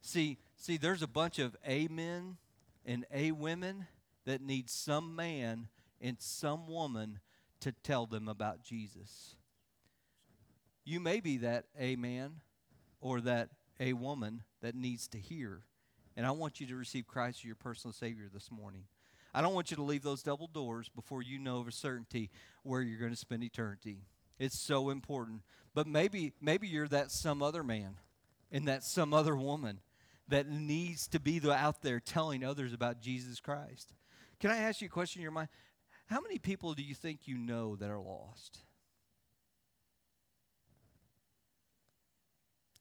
See, 0.01 0.37
see, 0.55 0.77
there's 0.77 1.01
a 1.01 1.07
bunch 1.07 1.39
of 1.39 1.55
amen 1.67 2.37
and 2.85 3.05
a 3.13 3.31
women 3.31 3.87
that 4.25 4.41
need 4.41 4.69
some 4.69 5.15
man 5.15 5.67
and 6.01 6.17
some 6.19 6.67
woman 6.67 7.19
to 7.61 7.71
tell 7.71 8.05
them 8.05 8.27
about 8.27 8.63
Jesus. 8.63 9.35
You 10.85 10.99
may 10.99 11.19
be 11.19 11.37
that 11.37 11.65
a 11.77 11.95
man 11.95 12.41
or 13.01 13.21
that 13.21 13.49
a 13.79 13.93
woman 13.93 14.43
that 14.61 14.75
needs 14.75 15.07
to 15.09 15.17
hear. 15.17 15.61
And 16.15 16.25
I 16.25 16.31
want 16.31 16.59
you 16.59 16.67
to 16.67 16.75
receive 16.75 17.07
Christ 17.07 17.39
as 17.39 17.45
your 17.45 17.55
personal 17.55 17.93
Savior 17.93 18.29
this 18.33 18.51
morning. 18.51 18.83
I 19.33 19.41
don't 19.41 19.53
want 19.53 19.71
you 19.71 19.77
to 19.77 19.83
leave 19.83 20.03
those 20.03 20.23
double 20.23 20.47
doors 20.47 20.89
before 20.89 21.21
you 21.21 21.37
know 21.37 21.59
of 21.59 21.67
a 21.67 21.71
certainty 21.71 22.29
where 22.63 22.81
you're 22.81 22.99
going 22.99 23.11
to 23.11 23.17
spend 23.17 23.43
eternity. 23.43 23.99
It's 24.39 24.57
so 24.57 24.89
important. 24.89 25.41
But 25.75 25.85
maybe 25.85 26.33
maybe 26.41 26.67
you're 26.67 26.87
that 26.87 27.11
some 27.11 27.43
other 27.43 27.63
man 27.63 27.95
and 28.51 28.67
that 28.67 28.83
some 28.83 29.13
other 29.13 29.35
woman 29.35 29.81
that 30.29 30.47
needs 30.47 31.07
to 31.09 31.19
be 31.19 31.41
out 31.49 31.81
there 31.81 31.99
telling 31.99 32.43
others 32.43 32.73
about 32.73 33.01
Jesus 33.01 33.39
Christ. 33.39 33.93
Can 34.39 34.51
I 34.51 34.57
ask 34.57 34.81
you 34.81 34.87
a 34.87 34.89
question 34.89 35.19
in 35.19 35.23
your 35.23 35.31
mind? 35.31 35.49
How 36.05 36.21
many 36.21 36.39
people 36.39 36.73
do 36.73 36.81
you 36.81 36.95
think 36.95 37.27
you 37.27 37.37
know 37.37 37.75
that 37.75 37.89
are 37.89 37.99
lost? 37.99 38.59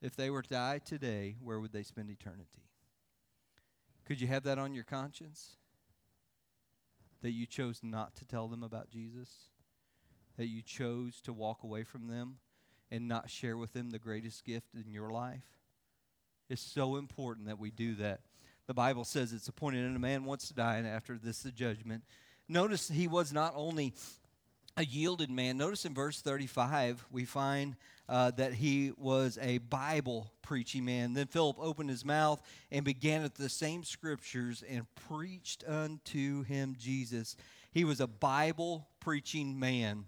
If 0.01 0.15
they 0.15 0.31
were 0.31 0.43
to 0.43 0.49
die 0.49 0.81
today, 0.85 1.37
where 1.43 1.59
would 1.59 1.73
they 1.73 1.83
spend 1.83 2.11
eternity? 2.11 2.69
Could 4.07 4.21
you 4.21 4.29
have 4.29 4.45
that 4.45 4.59
on 4.59 4.73
your 4.73 4.85
conscience? 4.85 5.57
That 7.23 7.33
you 7.33 7.47
chose 7.47 7.81
not 7.83 8.15
to 8.17 8.25
tell 8.25 8.47
them 8.47 8.63
about 8.63 8.91
Jesus? 8.91 9.51
That 10.39 10.47
you 10.47 10.63
chose 10.63 11.21
to 11.23 11.33
walk 11.33 11.63
away 11.63 11.85
from 11.85 12.09
them 12.09 12.39
and 12.91 13.07
not 13.07 13.29
share 13.29 13.57
with 13.57 13.75
them 13.75 13.91
the 13.91 13.99
greatest 13.99 14.45
gift 14.45 14.69
in 14.75 14.91
your 14.91 15.11
life? 15.11 15.45
It's 16.49 16.63
so 16.63 16.97
important 16.97 17.47
that 17.49 17.59
we 17.59 17.71
do 17.71 17.95
that. 17.97 18.21
The 18.67 18.75
Bible 18.75 19.05
says 19.05 19.33
it's 19.33 19.49
appointed 19.49 19.85
in 19.85 19.97
a 19.97 19.99
man 19.99 20.25
wants 20.25 20.49
to 20.49 20.55
die, 20.55 20.77
and 20.77 20.87
after 20.87 21.19
this, 21.19 21.43
the 21.43 21.51
judgment. 21.51 22.05
Notice 22.49 22.89
he 22.89 23.09
was 23.09 23.33
not 23.33 23.53
only 23.57 23.95
a 24.79 24.85
yielded 24.85 25.31
man. 25.31 25.59
Notice 25.59 25.85
in 25.85 25.93
verse 25.93 26.21
35, 26.21 27.05
we 27.11 27.25
find 27.25 27.77
uh, 28.09 28.31
that 28.33 28.55
he 28.55 28.93
was 28.97 29.37
a 29.43 29.59
Bible 29.59 30.33
preaching 30.41 30.85
man. 30.85 31.15
Then 31.15 31.27
Philip 31.27 31.57
opened 31.59 31.91
his 31.91 32.05
mouth 32.05 32.41
and 32.71 32.85
began 32.85 33.23
at 33.23 33.35
the 33.35 33.49
same 33.49 33.85
scriptures 33.85 34.63
and 34.69 34.87
preached 35.09 35.65
unto 35.67 36.45
him 36.45 36.77
Jesus. 36.79 37.37
He 37.73 37.85
was 37.85 38.01
a 38.01 38.07
Bible 38.07 38.87
preaching 39.01 39.59
man. 39.59 40.05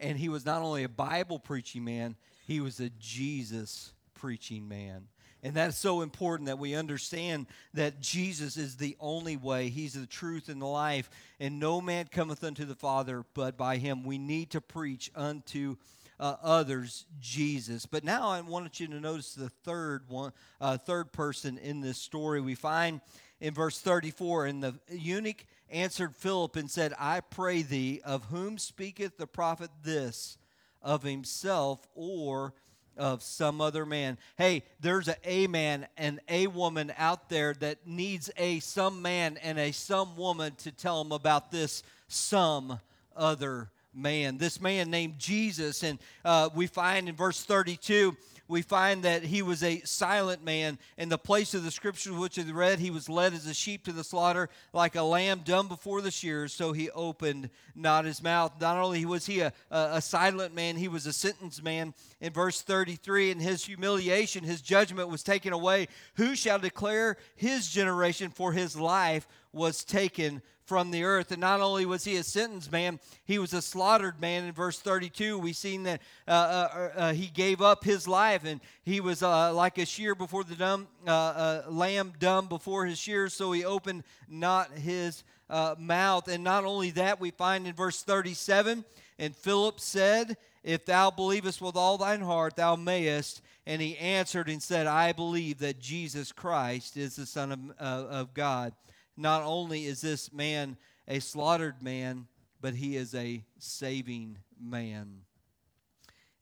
And 0.00 0.18
he 0.18 0.28
was 0.28 0.44
not 0.44 0.62
only 0.62 0.82
a 0.82 0.88
Bible 0.88 1.38
preaching 1.38 1.84
man, 1.84 2.16
he 2.46 2.60
was 2.60 2.80
a 2.80 2.90
Jesus 2.98 3.92
preaching 4.14 4.66
man. 4.68 5.06
And 5.42 5.54
that's 5.54 5.78
so 5.78 6.02
important 6.02 6.48
that 6.48 6.58
we 6.58 6.74
understand 6.74 7.46
that 7.72 8.00
Jesus 8.00 8.56
is 8.56 8.76
the 8.76 8.96
only 9.00 9.36
way. 9.36 9.68
He's 9.68 9.94
the 9.94 10.06
truth 10.06 10.48
and 10.48 10.60
the 10.60 10.66
life. 10.66 11.08
And 11.38 11.58
no 11.58 11.80
man 11.80 12.06
cometh 12.10 12.44
unto 12.44 12.64
the 12.64 12.74
Father 12.74 13.24
but 13.34 13.56
by 13.56 13.78
him. 13.78 14.04
We 14.04 14.18
need 14.18 14.50
to 14.50 14.60
preach 14.60 15.10
unto 15.14 15.76
uh, 16.18 16.36
others 16.42 17.06
Jesus. 17.20 17.86
But 17.86 18.04
now 18.04 18.28
I 18.28 18.42
wanted 18.42 18.78
you 18.78 18.88
to 18.88 19.00
notice 19.00 19.32
the 19.32 19.48
third 19.48 20.04
one, 20.08 20.32
uh, 20.60 20.76
third 20.76 21.12
person 21.12 21.56
in 21.56 21.80
this 21.80 21.96
story. 21.96 22.42
We 22.42 22.54
find 22.54 23.00
in 23.40 23.54
verse 23.54 23.80
34, 23.80 24.46
and 24.46 24.62
the 24.62 24.74
eunuch 24.90 25.46
answered 25.70 26.16
Philip 26.16 26.56
and 26.56 26.70
said, 26.70 26.94
I 26.98 27.20
pray 27.20 27.62
thee, 27.62 28.00
of 28.04 28.24
whom 28.26 28.58
speaketh 28.58 29.16
the 29.16 29.26
prophet 29.26 29.70
this, 29.82 30.38
of 30.82 31.02
himself 31.02 31.86
or 31.94 32.54
of 32.96 33.22
some 33.22 33.60
other 33.60 33.86
man? 33.86 34.18
Hey, 34.36 34.64
there's 34.80 35.08
a, 35.08 35.16
a 35.24 35.46
man 35.46 35.86
and 35.96 36.20
a 36.28 36.46
woman 36.48 36.92
out 36.96 37.28
there 37.28 37.54
that 37.54 37.86
needs 37.86 38.30
a 38.36 38.60
some 38.60 39.02
man 39.02 39.36
and 39.38 39.58
a 39.58 39.72
some 39.72 40.16
woman 40.16 40.54
to 40.56 40.72
tell 40.72 41.02
them 41.02 41.12
about 41.12 41.50
this 41.50 41.82
some 42.08 42.80
other 43.16 43.70
man. 43.94 44.38
This 44.38 44.60
man 44.60 44.90
named 44.90 45.18
Jesus, 45.18 45.82
and 45.82 45.98
uh, 46.24 46.50
we 46.54 46.66
find 46.66 47.08
in 47.08 47.14
verse 47.14 47.42
32 47.42 48.16
we 48.50 48.62
find 48.62 49.04
that 49.04 49.22
he 49.22 49.42
was 49.42 49.62
a 49.62 49.80
silent 49.84 50.44
man. 50.44 50.76
In 50.98 51.08
the 51.08 51.16
place 51.16 51.54
of 51.54 51.62
the 51.62 51.70
scriptures 51.70 52.12
which 52.12 52.36
we 52.36 52.50
read, 52.50 52.80
he 52.80 52.90
was 52.90 53.08
led 53.08 53.32
as 53.32 53.46
a 53.46 53.54
sheep 53.54 53.84
to 53.84 53.92
the 53.92 54.02
slaughter, 54.02 54.48
like 54.72 54.96
a 54.96 55.02
lamb 55.02 55.42
dumb 55.44 55.68
before 55.68 56.02
the 56.02 56.10
shears, 56.10 56.52
so 56.52 56.72
he 56.72 56.90
opened 56.90 57.48
not 57.76 58.04
his 58.04 58.22
mouth. 58.22 58.52
Not 58.60 58.76
only 58.76 59.04
was 59.04 59.26
he 59.26 59.40
a, 59.40 59.52
a, 59.70 59.90
a 59.92 60.00
silent 60.00 60.52
man, 60.52 60.76
he 60.76 60.88
was 60.88 61.06
a 61.06 61.12
sentenced 61.12 61.62
man. 61.62 61.94
In 62.20 62.32
verse 62.32 62.60
33, 62.60 63.30
in 63.30 63.38
his 63.38 63.64
humiliation, 63.64 64.42
his 64.42 64.60
judgment 64.60 65.08
was 65.08 65.22
taken 65.22 65.52
away. 65.52 65.86
Who 66.14 66.34
shall 66.34 66.58
declare 66.58 67.16
his 67.36 67.68
generation? 67.70 68.30
For 68.30 68.52
his 68.52 68.76
life 68.76 69.28
was 69.52 69.84
taken 69.84 70.42
from 70.70 70.92
the 70.92 71.02
earth. 71.02 71.32
And 71.32 71.40
not 71.40 71.60
only 71.60 71.84
was 71.84 72.04
he 72.04 72.14
a 72.14 72.22
sentenced 72.22 72.70
man, 72.70 73.00
he 73.24 73.40
was 73.40 73.52
a 73.52 73.60
slaughtered 73.60 74.20
man. 74.20 74.44
In 74.44 74.52
verse 74.52 74.78
32, 74.78 75.36
we 75.36 75.52
seen 75.52 75.82
that 75.82 76.00
uh, 76.28 76.30
uh, 76.30 76.90
uh, 76.94 77.12
he 77.12 77.26
gave 77.26 77.60
up 77.60 77.82
his 77.82 78.06
life, 78.06 78.44
and 78.44 78.60
he 78.84 79.00
was 79.00 79.20
uh, 79.20 79.52
like 79.52 79.78
a 79.78 79.84
shear 79.84 80.14
before 80.14 80.44
the 80.44 80.54
dumb, 80.54 80.86
uh, 81.08 81.62
lamb 81.68 82.12
dumb 82.20 82.46
before 82.46 82.86
his 82.86 83.00
shears, 83.00 83.34
so 83.34 83.50
he 83.50 83.64
opened 83.64 84.04
not 84.28 84.70
his 84.70 85.24
uh, 85.50 85.74
mouth. 85.76 86.28
And 86.28 86.44
not 86.44 86.64
only 86.64 86.92
that, 86.92 87.18
we 87.18 87.32
find 87.32 87.66
in 87.66 87.74
verse 87.74 88.04
37 88.04 88.84
And 89.18 89.34
Philip 89.34 89.80
said, 89.80 90.36
If 90.62 90.86
thou 90.86 91.10
believest 91.10 91.60
with 91.60 91.74
all 91.74 91.98
thine 91.98 92.20
heart, 92.20 92.54
thou 92.54 92.76
mayest. 92.76 93.42
And 93.66 93.82
he 93.82 93.96
answered 93.98 94.48
and 94.48 94.62
said, 94.62 94.86
I 94.86 95.10
believe 95.10 95.58
that 95.58 95.80
Jesus 95.80 96.30
Christ 96.30 96.96
is 96.96 97.16
the 97.16 97.26
Son 97.26 97.50
of, 97.50 97.58
uh, 97.80 98.06
of 98.08 98.34
God. 98.34 98.72
Not 99.20 99.42
only 99.42 99.84
is 99.84 100.00
this 100.00 100.32
man 100.32 100.78
a 101.06 101.20
slaughtered 101.20 101.82
man, 101.82 102.26
but 102.62 102.74
he 102.74 102.96
is 102.96 103.14
a 103.14 103.44
saving 103.58 104.38
man. 104.58 105.20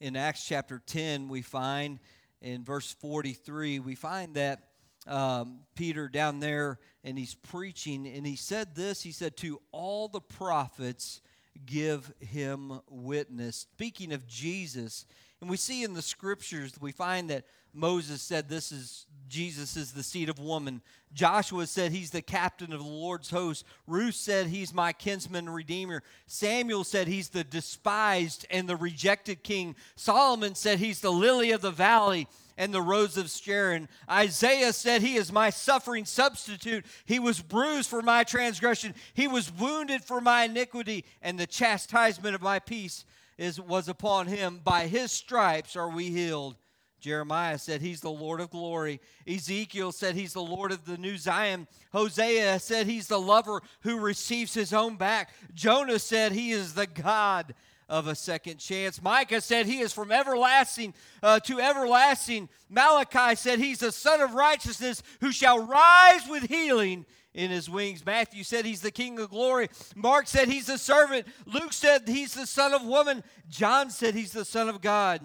In 0.01 0.15
Acts 0.15 0.47
chapter 0.47 0.81
10, 0.87 1.29
we 1.29 1.43
find 1.43 1.99
in 2.41 2.65
verse 2.65 2.93
43, 3.01 3.81
we 3.81 3.97
find 3.97 4.35
that 4.35 4.61
um, 5.09 5.61
Peter 5.75 6.09
down 6.09 6.39
there 6.39 6.79
and 7.03 7.19
he's 7.19 7.35
preaching, 7.35 8.07
and 8.07 8.25
he 8.25 8.37
said 8.37 8.77
this 8.77 9.03
He 9.03 9.11
said, 9.11 9.37
To 9.39 9.61
all 9.73 10.07
the 10.07 10.21
prophets, 10.21 11.21
give 11.67 12.13
him 12.21 12.81
witness. 12.89 13.67
Speaking 13.73 14.13
of 14.13 14.29
Jesus, 14.29 15.05
and 15.41 15.51
we 15.51 15.57
see 15.57 15.83
in 15.83 15.95
the 15.95 16.03
scriptures, 16.03 16.75
we 16.81 16.93
find 16.93 17.31
that 17.31 17.45
Moses 17.79 18.21
said, 18.21 18.49
This 18.49 18.73
is 18.73 19.07
Jesus 19.29 19.77
is 19.77 19.93
the 19.93 20.03
seed 20.03 20.29
of 20.29 20.39
woman. 20.39 20.81
Joshua 21.13 21.67
said 21.67 21.93
he's 21.93 22.11
the 22.11 22.23
captain 22.23 22.73
of 22.73 22.81
the 22.81 22.89
Lord's 22.89 23.31
host. 23.31 23.65
Ruth 23.87 24.15
said 24.15 24.47
he's 24.47 24.75
my 24.75 24.93
kinsman 24.93 25.47
and 25.47 25.55
redeemer. 25.55 26.03
Samuel 26.27 26.85
said 26.85 27.09
he's 27.09 27.29
the 27.29 27.45
despised 27.45 28.47
and 28.51 28.69
the 28.69 28.77
rejected 28.77 29.43
king. 29.43 29.77
Solomon 29.97 30.55
said 30.55 30.79
he's 30.79 31.01
the 31.01 31.13
lily 31.13 31.51
of 31.51 31.61
the 31.61 31.71
valley 31.71 32.27
and 32.57 32.73
the 32.73 32.83
rose 32.83 33.17
of 33.17 33.31
Sharon. 33.31 33.89
Isaiah 34.11 34.73
said, 34.73 35.03
He 35.03 35.17
is 35.17 35.31
my 35.31 35.51
suffering 35.51 36.05
substitute. 36.05 36.85
He 37.05 37.19
was 37.19 37.41
bruised 37.41 37.89
for 37.89 38.03
my 38.03 38.25
transgression, 38.25 38.95
He 39.15 39.29
was 39.29 39.53
wounded 39.53 40.03
for 40.05 40.21
my 40.21 40.45
iniquity, 40.45 41.05
and 41.23 41.39
the 41.39 41.47
chastisement 41.47 42.35
of 42.35 42.43
my 42.43 42.59
peace 42.59 43.05
is, 43.37 43.61
was 43.61 43.89
upon 43.89 44.27
him. 44.27 44.61
By 44.65 44.89
his 44.89 45.13
stripes 45.13 45.77
are 45.77 45.89
we 45.89 46.11
healed. 46.11 46.57
Jeremiah 47.01 47.59
said 47.59 47.81
he's 47.81 48.01
the 48.01 48.11
Lord 48.11 48.41
of 48.41 48.51
glory. 48.51 49.01
Ezekiel 49.27 49.93
said 49.93 50.15
he's 50.15 50.33
the 50.33 50.43
Lord 50.43 50.73
of 50.73 50.85
the 50.85 50.99
new 50.99 51.17
Zion. 51.17 51.67
Hosea 51.93 52.59
said 52.59 52.87
he's 52.87 53.07
the 53.07 53.21
lover 53.21 53.61
who 53.81 53.99
receives 53.99 54.55
his 54.55 54.73
own 54.73 54.97
back. 54.97 55.31
Jonah 55.55 55.99
said 55.99 56.33
he 56.33 56.51
is 56.53 56.75
the 56.75 56.87
God 56.87 57.55
of 57.89 58.07
a 58.07 58.15
second 58.15 58.59
chance. 58.59 59.01
Micah 59.01 59.41
said 59.41 59.67
he 59.67 59.81
is 59.81 59.93
from 59.93 60.13
everlasting 60.13 60.93
uh, 61.23 61.41
to 61.41 61.61
everlasting. 61.61 62.49
Malachi 62.69 63.35
said 63.35 63.59
he's 63.59 63.79
the 63.79 63.93
Sun 63.93 64.21
of 64.21 64.35
righteousness 64.35 65.03
who 65.21 65.33
shall 65.33 65.67
rise 65.67 66.27
with 66.29 66.45
healing 66.45 67.07
in 67.35 67.51
his 67.51 67.71
wings. 67.71 68.05
Matthew 68.05 68.43
said 68.43 68.65
he's 68.65 68.81
the 68.81 68.91
king 68.91 69.19
of 69.19 69.31
glory. 69.31 69.69
Mark 69.95 70.27
said 70.27 70.49
he's 70.49 70.67
the 70.67 70.77
servant. 70.77 71.27
Luke 71.47 71.73
said 71.73 72.09
he's 72.09 72.35
the 72.35 72.47
son 72.47 72.75
of 72.75 72.85
woman. 72.85 73.23
John 73.49 73.91
said 73.91 74.15
he's 74.15 74.33
the 74.33 74.45
son 74.45 74.69
of 74.69 74.81
God. 74.81 75.21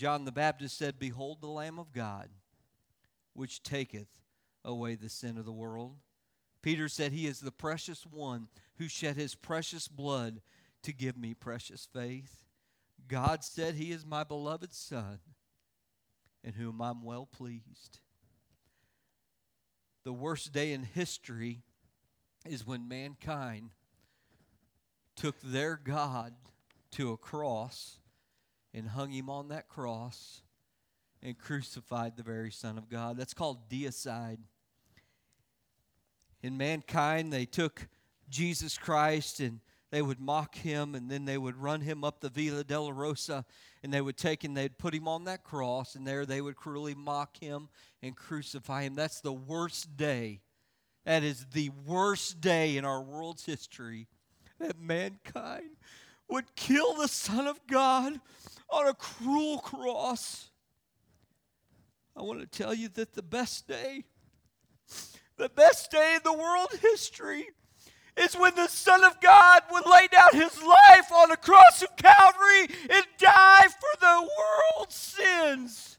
John 0.00 0.24
the 0.24 0.32
Baptist 0.32 0.78
said, 0.78 0.98
Behold 0.98 1.42
the 1.42 1.46
Lamb 1.46 1.78
of 1.78 1.92
God, 1.92 2.30
which 3.34 3.62
taketh 3.62 4.22
away 4.64 4.94
the 4.94 5.10
sin 5.10 5.36
of 5.36 5.44
the 5.44 5.52
world. 5.52 5.96
Peter 6.62 6.88
said, 6.88 7.12
He 7.12 7.26
is 7.26 7.40
the 7.40 7.52
precious 7.52 8.06
one 8.06 8.48
who 8.78 8.88
shed 8.88 9.16
his 9.16 9.34
precious 9.34 9.88
blood 9.88 10.40
to 10.84 10.94
give 10.94 11.18
me 11.18 11.34
precious 11.34 11.86
faith. 11.92 12.44
God 13.08 13.44
said, 13.44 13.74
He 13.74 13.92
is 13.92 14.06
my 14.06 14.24
beloved 14.24 14.72
Son, 14.72 15.18
in 16.42 16.54
whom 16.54 16.80
I'm 16.80 17.04
well 17.04 17.26
pleased. 17.26 17.98
The 20.04 20.14
worst 20.14 20.50
day 20.54 20.72
in 20.72 20.84
history 20.84 21.60
is 22.48 22.66
when 22.66 22.88
mankind 22.88 23.72
took 25.14 25.38
their 25.42 25.76
God 25.76 26.32
to 26.92 27.12
a 27.12 27.18
cross 27.18 27.98
and 28.74 28.88
hung 28.88 29.10
him 29.10 29.28
on 29.28 29.48
that 29.48 29.68
cross 29.68 30.42
and 31.22 31.38
crucified 31.38 32.16
the 32.16 32.22
very 32.22 32.50
Son 32.50 32.78
of 32.78 32.88
God. 32.88 33.16
That's 33.16 33.34
called 33.34 33.68
deicide. 33.68 34.38
In 36.42 36.56
mankind, 36.56 37.32
they 37.32 37.44
took 37.44 37.88
Jesus 38.28 38.78
Christ 38.78 39.40
and 39.40 39.60
they 39.90 40.02
would 40.02 40.20
mock 40.20 40.54
him 40.54 40.94
and 40.94 41.10
then 41.10 41.24
they 41.24 41.36
would 41.36 41.56
run 41.56 41.80
him 41.80 42.04
up 42.04 42.20
the 42.20 42.30
Via 42.30 42.64
Rosa 42.92 43.44
and 43.82 43.92
they 43.92 44.00
would 44.00 44.16
take 44.16 44.44
him, 44.44 44.54
they'd 44.54 44.78
put 44.78 44.94
him 44.94 45.08
on 45.08 45.24
that 45.24 45.42
cross, 45.42 45.94
and 45.94 46.06
there 46.06 46.26
they 46.26 46.40
would 46.40 46.56
cruelly 46.56 46.94
mock 46.94 47.38
him 47.38 47.68
and 48.02 48.16
crucify 48.16 48.82
him. 48.82 48.94
That's 48.94 49.20
the 49.20 49.32
worst 49.32 49.96
day. 49.96 50.40
That 51.04 51.22
is 51.22 51.46
the 51.52 51.70
worst 51.86 52.40
day 52.40 52.76
in 52.76 52.84
our 52.84 53.02
world's 53.02 53.44
history 53.44 54.06
that 54.58 54.78
mankind 54.78 55.76
would 56.30 56.54
kill 56.56 56.94
the 56.94 57.08
Son 57.08 57.46
of 57.46 57.60
God 57.66 58.20
on 58.68 58.86
a 58.86 58.94
cruel 58.94 59.58
cross. 59.58 60.50
I 62.16 62.22
want 62.22 62.40
to 62.40 62.46
tell 62.46 62.74
you 62.74 62.88
that 62.90 63.14
the 63.14 63.22
best 63.22 63.66
day, 63.66 64.04
the 65.36 65.48
best 65.48 65.90
day 65.90 66.16
in 66.16 66.20
the 66.24 66.36
world 66.36 66.70
history, 66.80 67.48
is 68.16 68.34
when 68.34 68.54
the 68.54 68.68
Son 68.68 69.04
of 69.04 69.20
God 69.20 69.62
would 69.70 69.86
lay 69.86 70.08
down 70.08 70.32
his 70.32 70.62
life 70.62 71.12
on 71.12 71.30
a 71.30 71.36
cross 71.36 71.82
of 71.82 71.96
Calvary 71.96 72.74
and 72.90 73.04
die 73.18 73.66
for 73.68 74.00
the 74.00 74.28
world's 74.76 74.94
sins. 74.94 75.98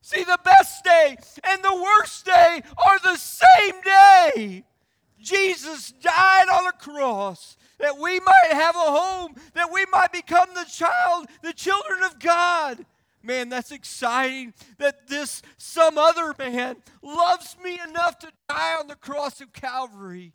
See, 0.00 0.24
the 0.24 0.40
best 0.42 0.82
day 0.82 1.16
and 1.44 1.62
the 1.62 1.74
worst 1.74 2.24
day 2.24 2.62
are 2.84 2.98
the 2.98 3.16
same 3.16 3.80
day. 3.82 4.64
Jesus 5.20 5.92
died 5.92 6.48
on 6.48 6.66
a 6.66 6.72
cross 6.72 7.56
that 7.80 7.98
we 7.98 8.20
might 8.20 8.52
have 8.52 8.76
a 8.76 8.78
home, 8.78 9.34
that 9.54 9.72
we 9.72 9.84
might 9.90 10.12
become 10.12 10.48
the 10.54 10.64
child, 10.64 11.26
the 11.42 11.52
children 11.52 12.02
of 12.04 12.18
God. 12.18 12.84
Man, 13.22 13.48
that's 13.48 13.72
exciting 13.72 14.54
that 14.78 15.08
this 15.08 15.42
some 15.58 15.98
other 15.98 16.34
man 16.38 16.76
loves 17.02 17.56
me 17.62 17.78
enough 17.86 18.18
to 18.20 18.32
die 18.48 18.76
on 18.78 18.86
the 18.86 18.94
cross 18.94 19.40
of 19.40 19.52
Calvary. 19.52 20.32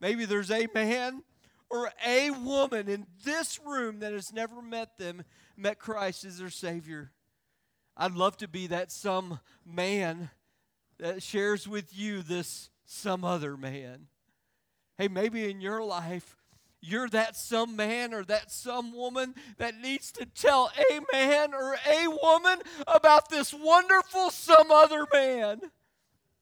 Maybe 0.00 0.24
there's 0.24 0.50
a 0.50 0.68
man 0.74 1.22
or 1.70 1.90
a 2.06 2.30
woman 2.30 2.88
in 2.88 3.06
this 3.24 3.58
room 3.64 4.00
that 4.00 4.12
has 4.12 4.32
never 4.32 4.62
met 4.62 4.96
them, 4.96 5.22
met 5.56 5.78
Christ 5.78 6.24
as 6.24 6.38
their 6.38 6.50
Savior. 6.50 7.12
I'd 7.96 8.14
love 8.14 8.36
to 8.38 8.48
be 8.48 8.68
that 8.68 8.92
some 8.92 9.40
man 9.66 10.30
that 10.98 11.22
shares 11.22 11.68
with 11.68 11.96
you 11.96 12.22
this 12.22 12.70
some 12.86 13.24
other 13.24 13.56
man. 13.56 14.06
Hey, 14.96 15.08
maybe 15.08 15.50
in 15.50 15.60
your 15.60 15.82
life, 15.82 16.37
you're 16.80 17.08
that 17.08 17.36
some 17.36 17.76
man 17.76 18.14
or 18.14 18.24
that 18.24 18.50
some 18.50 18.92
woman 18.94 19.34
that 19.58 19.80
needs 19.80 20.12
to 20.12 20.26
tell 20.26 20.70
a 20.90 21.00
man 21.12 21.52
or 21.52 21.76
a 21.88 22.08
woman 22.08 22.60
about 22.86 23.28
this 23.30 23.52
wonderful 23.52 24.30
some 24.30 24.70
other 24.70 25.06
man. 25.12 25.60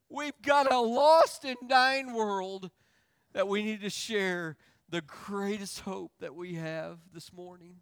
We've 0.09 0.41
got 0.43 0.71
a 0.71 0.81
lost 0.81 1.45
and 1.45 1.57
dying 1.69 2.13
world 2.13 2.71
that 3.33 3.49
we 3.49 3.63
need 3.63 3.81
to 3.81 3.91
share 3.91 4.57
the 4.89 5.01
greatest 5.01 5.81
hope 5.81 6.13
that 6.21 6.35
we 6.35 6.55
have 6.55 6.99
this 7.13 7.33
morning, 7.33 7.77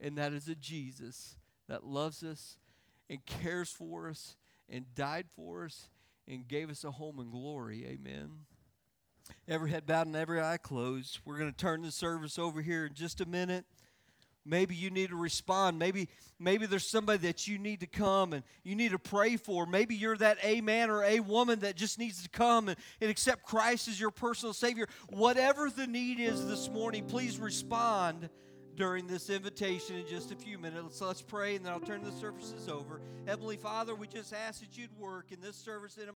and 0.00 0.18
that 0.18 0.32
is 0.32 0.48
a 0.48 0.54
Jesus 0.54 1.36
that 1.68 1.84
loves 1.84 2.22
us 2.22 2.58
and 3.08 3.24
cares 3.24 3.70
for 3.70 4.08
us 4.08 4.36
and 4.68 4.92
died 4.94 5.26
for 5.36 5.64
us 5.64 5.88
and 6.26 6.48
gave 6.48 6.70
us 6.70 6.82
a 6.84 6.90
home 6.90 7.20
in 7.20 7.30
glory. 7.30 7.86
Amen. 7.86 8.30
Every 9.48 9.70
head 9.70 9.86
bowed 9.86 10.06
and 10.06 10.16
every 10.16 10.40
eye 10.40 10.58
closed. 10.58 11.20
We're 11.24 11.38
going 11.38 11.50
to 11.50 11.56
turn 11.56 11.82
the 11.82 11.92
service 11.92 12.38
over 12.38 12.62
here 12.62 12.86
in 12.86 12.94
just 12.94 13.20
a 13.20 13.26
minute. 13.26 13.64
Maybe 14.44 14.76
you 14.76 14.90
need 14.90 15.10
to 15.10 15.16
respond. 15.16 15.78
Maybe, 15.78 16.08
maybe 16.38 16.66
there's 16.66 16.88
somebody 16.88 17.18
that 17.26 17.48
you 17.48 17.58
need 17.58 17.80
to 17.80 17.86
come 17.86 18.32
and 18.32 18.44
you 18.62 18.76
need 18.76 18.92
to 18.92 18.98
pray 18.98 19.36
for. 19.36 19.66
Maybe 19.66 19.96
you're 19.96 20.16
that 20.18 20.38
a 20.42 20.60
man 20.60 20.88
or 20.88 21.02
a 21.02 21.20
woman 21.20 21.60
that 21.60 21.74
just 21.74 21.98
needs 21.98 22.22
to 22.22 22.28
come 22.28 22.68
and, 22.68 22.78
and 23.00 23.10
accept 23.10 23.42
Christ 23.42 23.88
as 23.88 23.98
your 23.98 24.12
personal 24.12 24.52
Savior. 24.52 24.86
Whatever 25.08 25.68
the 25.68 25.86
need 25.86 26.20
is 26.20 26.46
this 26.46 26.70
morning, 26.70 27.06
please 27.06 27.38
respond 27.38 28.28
during 28.76 29.06
this 29.06 29.30
invitation 29.30 29.96
in 29.96 30.06
just 30.06 30.30
a 30.30 30.36
few 30.36 30.58
minutes. 30.58 31.00
Let's 31.00 31.22
pray 31.22 31.56
and 31.56 31.64
then 31.64 31.72
I'll 31.72 31.80
turn 31.80 32.04
the 32.04 32.12
services 32.12 32.68
over. 32.68 33.00
Heavenly 33.26 33.56
Father, 33.56 33.94
we 33.94 34.06
just 34.06 34.32
ask 34.32 34.60
that 34.60 34.78
you'd 34.78 34.96
work 34.96 35.32
in 35.32 35.40
this 35.40 35.56
service 35.56 35.96
in 35.96 36.08
a 36.08 36.12